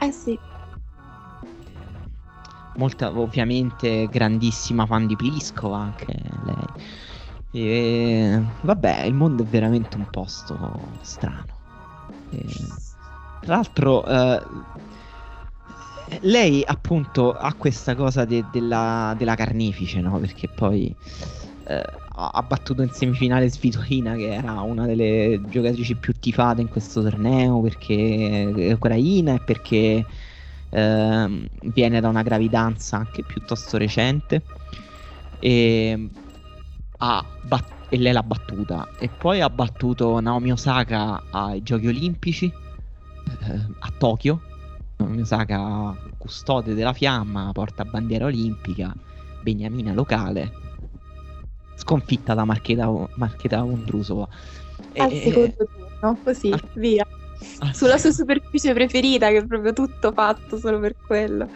[0.00, 0.38] Eh sì,
[2.74, 6.74] Molta, ovviamente, grandissima fan di Pliskova anche lei.
[7.50, 11.60] E, vabbè, il mondo è veramente un posto strano.
[12.28, 12.78] E,
[13.38, 14.46] tra l'altro, eh,
[16.22, 20.18] lei appunto ha questa cosa de- della, della carnefice, no?
[20.18, 20.94] Perché poi
[21.64, 21.82] eh,
[22.14, 27.60] ha battuto in semifinale Svitolina, che era una delle giocatrici più tifate in questo torneo,
[27.60, 30.06] perché è ucraina e perché
[30.72, 34.42] ehm, viene da una gravidanza anche piuttosto recente.
[35.38, 36.08] E,
[36.98, 38.88] ha bat- e lei l'ha battuta.
[38.98, 44.40] E poi ha battuto Naomi Osaka ai Giochi Olimpici eh, a Tokyo.
[44.96, 48.94] Naomi Osaka, custode della fiamma, porta bandiera olimpica,
[49.42, 50.52] beniamina locale,
[51.74, 56.60] sconfitta da Marcheta, Marcheta al e- secondo turno, così, Ah.
[56.74, 57.06] via.
[57.70, 61.48] Sulla sua superficie preferita, che è proprio tutto fatto solo per quello.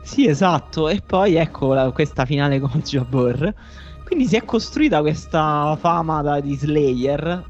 [0.00, 0.88] Sì, esatto.
[0.88, 3.52] E poi ecco la- questa finale con Jabor.
[4.02, 7.48] Quindi si è costruita questa fama da, di Slayer.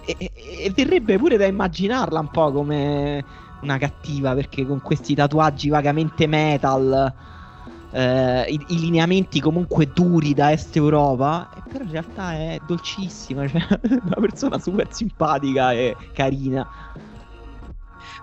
[0.00, 0.32] E, e-
[0.66, 3.24] e verrebbe pure da immaginarla un po' come
[3.60, 7.12] una cattiva, perché con questi tatuaggi vagamente metal,
[7.90, 13.62] eh, i, i lineamenti comunque duri da Est Europa, però in realtà è dolcissima, cioè
[14.02, 16.66] una persona super simpatica e carina.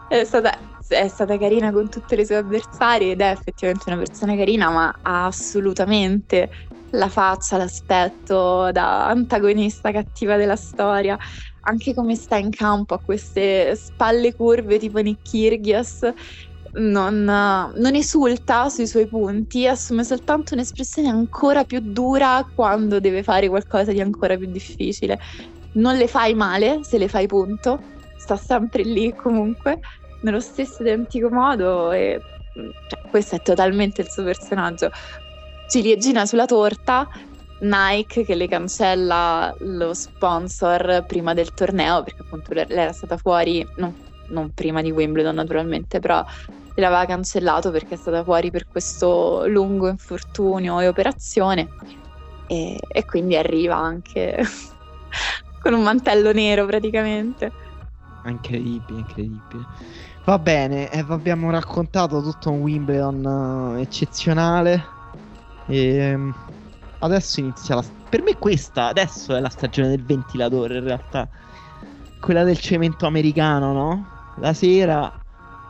[0.07, 0.51] È stata,
[0.87, 4.99] è stata carina con tutte le sue avversarie ed è effettivamente una persona carina, ma
[5.01, 6.49] ha assolutamente
[6.91, 11.17] la faccia, l'aspetto da antagonista cattiva della storia.
[11.67, 16.07] Anche come sta in campo a queste spalle curve tipo Nick Kyrgios,
[16.75, 23.47] non, non esulta sui suoi punti, assume soltanto un'espressione ancora più dura quando deve fare
[23.47, 25.19] qualcosa di ancora più difficile.
[25.73, 27.79] Non le fai male se le fai punto,
[28.17, 29.79] sta sempre lì comunque,
[30.21, 32.19] nello stesso identico modo e
[32.53, 34.89] cioè, questo è totalmente il suo personaggio.
[35.67, 37.07] Ciliegina sulla torta,
[37.59, 43.17] Nike che le cancella lo sponsor prima del torneo, perché appunto lei lei era stata
[43.17, 43.93] fuori, non,
[44.29, 46.23] non prima di Wimbledon naturalmente, però
[46.75, 51.67] l'aveva cancellato perché è stata fuori per questo lungo infortunio e operazione
[52.47, 54.37] e, e quindi arriva anche
[55.61, 57.51] con un mantello nero praticamente.
[58.25, 59.65] Incredibile, incredibile.
[60.25, 64.83] Va bene, eh, abbiamo raccontato tutto un Wimbledon eh, eccezionale.
[65.67, 66.17] E
[66.99, 67.83] adesso inizia la.
[68.09, 70.77] Per me, questa adesso è la stagione del ventilatore.
[70.77, 71.27] In realtà,
[72.19, 74.14] quella del cemento americano, no?
[74.39, 75.11] La sera,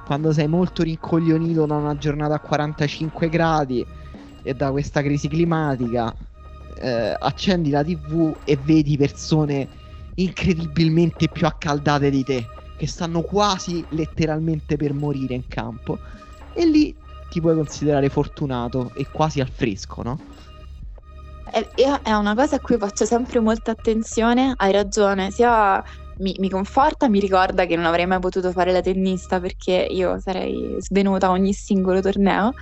[0.05, 3.85] quando sei molto rincoglionito da una giornata a 45 gradi
[4.41, 6.13] e da questa crisi climatica,
[6.79, 9.67] eh, accendi la TV e vedi persone
[10.15, 12.47] incredibilmente più accaldate di te,
[12.77, 15.99] che stanno quasi letteralmente per morire in campo.
[16.53, 16.95] E lì
[17.29, 20.19] ti puoi considerare fortunato e quasi al fresco, no?
[21.51, 21.63] È,
[22.03, 25.83] è una cosa a cui faccio sempre molta attenzione, hai ragione, sia
[26.17, 30.19] mi, mi, conforta, mi ricorda che non avrei mai potuto fare la tennista perché io
[30.19, 32.53] sarei svenuta ogni singolo torneo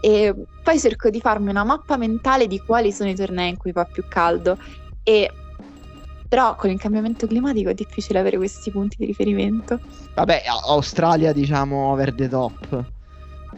[0.00, 3.72] e poi cerco di farmi una mappa mentale di quali sono i tornei in cui
[3.72, 4.58] fa più caldo
[5.02, 5.30] e
[6.28, 9.78] però con il cambiamento climatico è difficile avere questi punti di riferimento.
[10.14, 12.84] Vabbè, Australia diciamo over the top.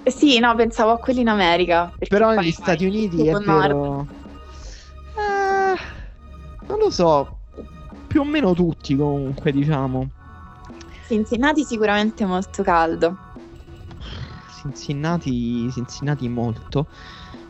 [0.06, 1.92] Sì, no, pensavo a quelli in America.
[2.08, 4.06] Però negli Stati Uniti è vero...
[5.16, 7.38] Eh, non lo so,
[8.14, 10.08] più o meno tutti comunque, diciamo.
[11.08, 13.16] Cincinnati sicuramente molto caldo.
[14.60, 16.86] Cincinnati, Cincinnati molto.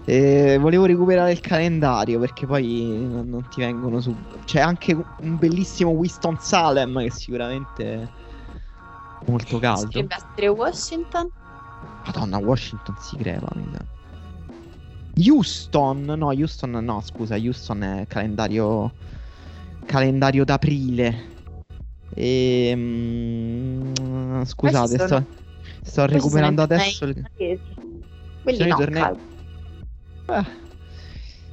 [0.06, 4.16] Eh, volevo recuperare il calendario perché poi non, ti vengono su.
[4.46, 8.08] C'è anche un bellissimo Winston Salem che sicuramente è
[9.26, 9.84] molto caldo.
[9.84, 11.28] Dovrebbe essere Washington.
[12.06, 13.52] Madonna, Washington si crepa.
[15.16, 18.92] Houston, no, Houston no, scusa, Houston è calendario
[19.84, 21.32] calendario d'aprile.
[22.14, 25.06] E, mm, scusate, sono...
[25.06, 25.26] sto,
[25.82, 27.06] sto recuperando adesso.
[27.06, 27.22] Le...
[28.42, 29.12] Quelli no, tornei...
[30.26, 30.62] eh.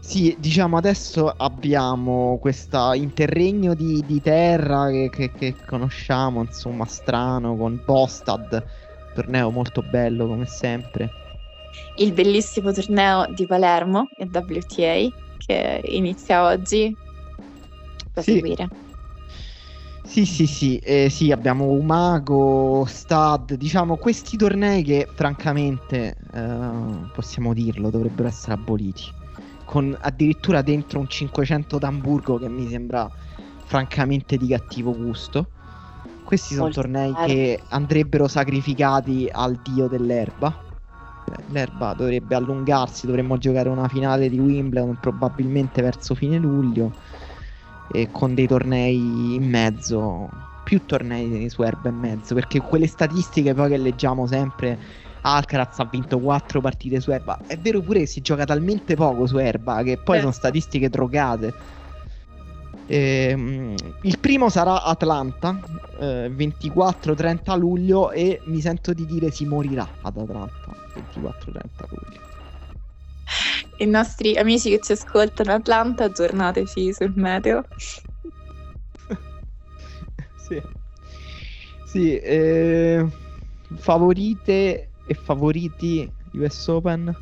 [0.02, 7.56] Sì, diciamo adesso abbiamo questo interregno di, di terra che, che, che, conosciamo, insomma, strano,
[7.56, 8.62] con Bostad,
[9.14, 11.10] torneo molto bello come sempre.
[11.98, 15.08] Il bellissimo torneo di Palermo, il WTA,
[15.38, 16.94] che inizia oggi,
[18.14, 18.24] da sì.
[18.24, 18.68] seguire.
[20.04, 27.54] Sì, sì, sì, eh, sì, abbiamo Umago, Stad, diciamo questi tornei che francamente, eh, possiamo
[27.54, 29.04] dirlo, dovrebbero essere aboliti.
[29.64, 33.10] Con addirittura dentro un 500 d'Amburgo che mi sembra
[33.64, 35.52] francamente di cattivo gusto.
[36.24, 37.26] Questi sono Molto tornei bello.
[37.28, 40.54] che andrebbero sacrificati al dio dell'erba.
[41.48, 46.92] L'erba dovrebbe allungarsi, dovremmo giocare una finale di Wimbledon probabilmente verso fine luglio
[47.92, 50.30] e con dei tornei in mezzo,
[50.64, 54.78] più tornei su erba in mezzo, perché quelle statistiche poi che leggiamo sempre,
[55.22, 59.28] Alcaraz ha vinto 4 partite su erba, è vero pure che si gioca talmente poco
[59.28, 60.20] su erba che poi eh.
[60.22, 61.80] sono statistiche drogate.
[62.88, 65.58] Eh, il primo sarà Atlanta,
[66.00, 72.31] eh, 24-30 luglio e mi sento di dire si morirà ad Atlanta, 24-30 luglio
[73.82, 77.64] i nostri amici che ci ascoltano a Atlanta, aggiornateci sul meteo.
[80.38, 80.62] sì.
[81.86, 83.06] Sì, eh,
[83.76, 87.14] favorite e favoriti US Open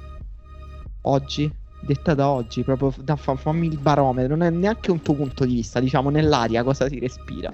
[1.04, 1.52] oggi,
[1.82, 5.56] detta da oggi, proprio da, fammi il barometro, non è neanche un tuo punto di
[5.56, 7.52] vista, diciamo nell'aria cosa si respira.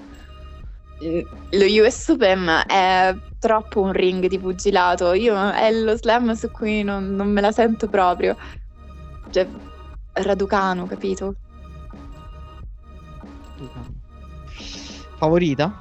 [0.99, 6.49] Eh, lo US Open è troppo un ring di pugilato, io è lo slam su
[6.51, 8.35] cui non, non me la sento proprio
[9.31, 9.47] cioè,
[10.13, 11.35] Raducano, capito?
[15.17, 15.71] Favorita?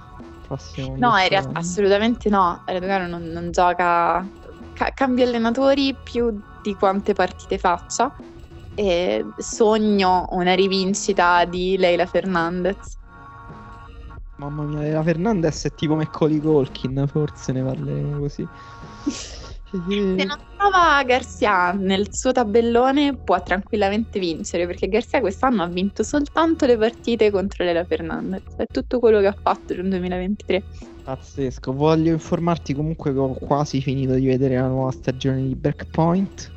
[0.47, 2.63] Prossimo no, in realtà assolutamente no.
[2.67, 4.27] Raducano non, non gioca.
[4.75, 8.13] Ca- cambia allenatori più di quante partite faccia.
[8.75, 12.99] E sogno una rivincita di Leila Fernandez.
[14.37, 18.47] Mamma mia, Leila Fernandez è tipo Macaulay Colkin, forse ne parleremo così.
[19.75, 26.05] Se non trova Garcia nel suo tabellone può tranquillamente vincere perché Garcia quest'anno ha vinto
[26.05, 28.55] soltanto le partite contro Lela Fernandez.
[28.57, 30.63] È tutto quello che ha fatto nel 2023.
[31.03, 31.73] Pazzesco.
[31.73, 36.53] Voglio informarti comunque che ho quasi finito di vedere la nuova stagione di Breakpoint.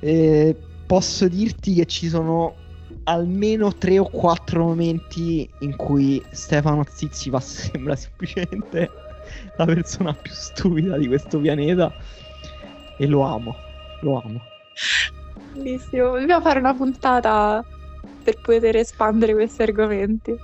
[0.00, 0.56] E
[0.86, 2.56] posso dirti che ci sono
[3.04, 8.90] almeno tre o quattro momenti in cui Stefano Zizipas sembra semplicemente
[9.56, 11.92] la persona più stupida di questo pianeta
[12.98, 13.54] e lo amo,
[14.00, 14.40] lo amo.
[15.52, 17.64] Bellissimo, dobbiamo fare una puntata
[18.22, 20.34] per poter espandere questi argomenti.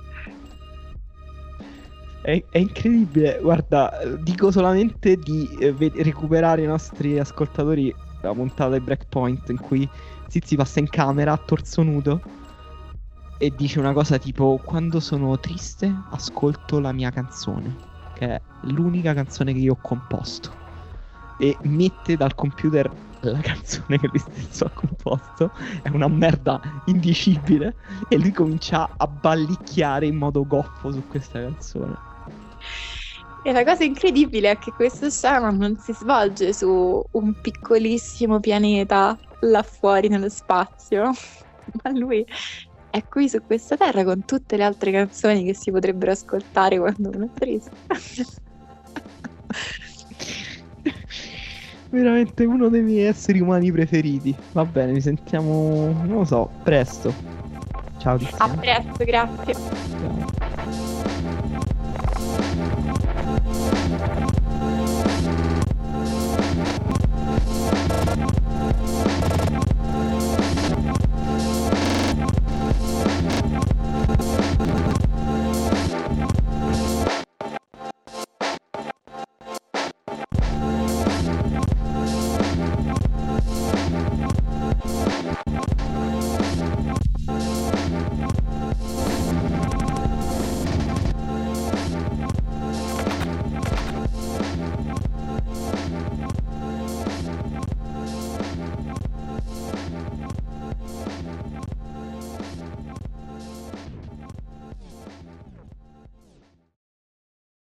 [2.21, 8.79] È, è incredibile, guarda, dico solamente di eh, recuperare i nostri ascoltatori la puntata di
[8.79, 9.87] Breakpoint in cui
[10.27, 12.21] Zizi passa in camera a torso nudo
[13.37, 17.91] e dice una cosa tipo quando sono triste ascolto la mia canzone
[18.23, 20.61] che è l'unica canzone che io ho composto.
[21.39, 25.51] E mette dal computer la canzone che lui stesso ha composto.
[25.81, 27.75] È una merda indicibile.
[28.07, 32.11] E lui comincia a ballicchiare in modo goffo su questa canzone.
[33.45, 39.17] E la cosa incredibile è che questa scena non si svolge su un piccolissimo pianeta
[39.41, 41.11] là fuori nello spazio,
[41.83, 42.25] ma lui
[42.93, 47.09] è qui su questa terra con tutte le altre canzoni che si potrebbero ascoltare quando
[47.09, 47.71] uno è triste.
[51.89, 54.35] veramente uno dei miei esseri umani preferiti.
[54.51, 57.11] Va bene, mi sentiamo, non lo so, presto.
[57.97, 58.61] Ciao A Tiziana.
[58.61, 60.61] presto, grazie.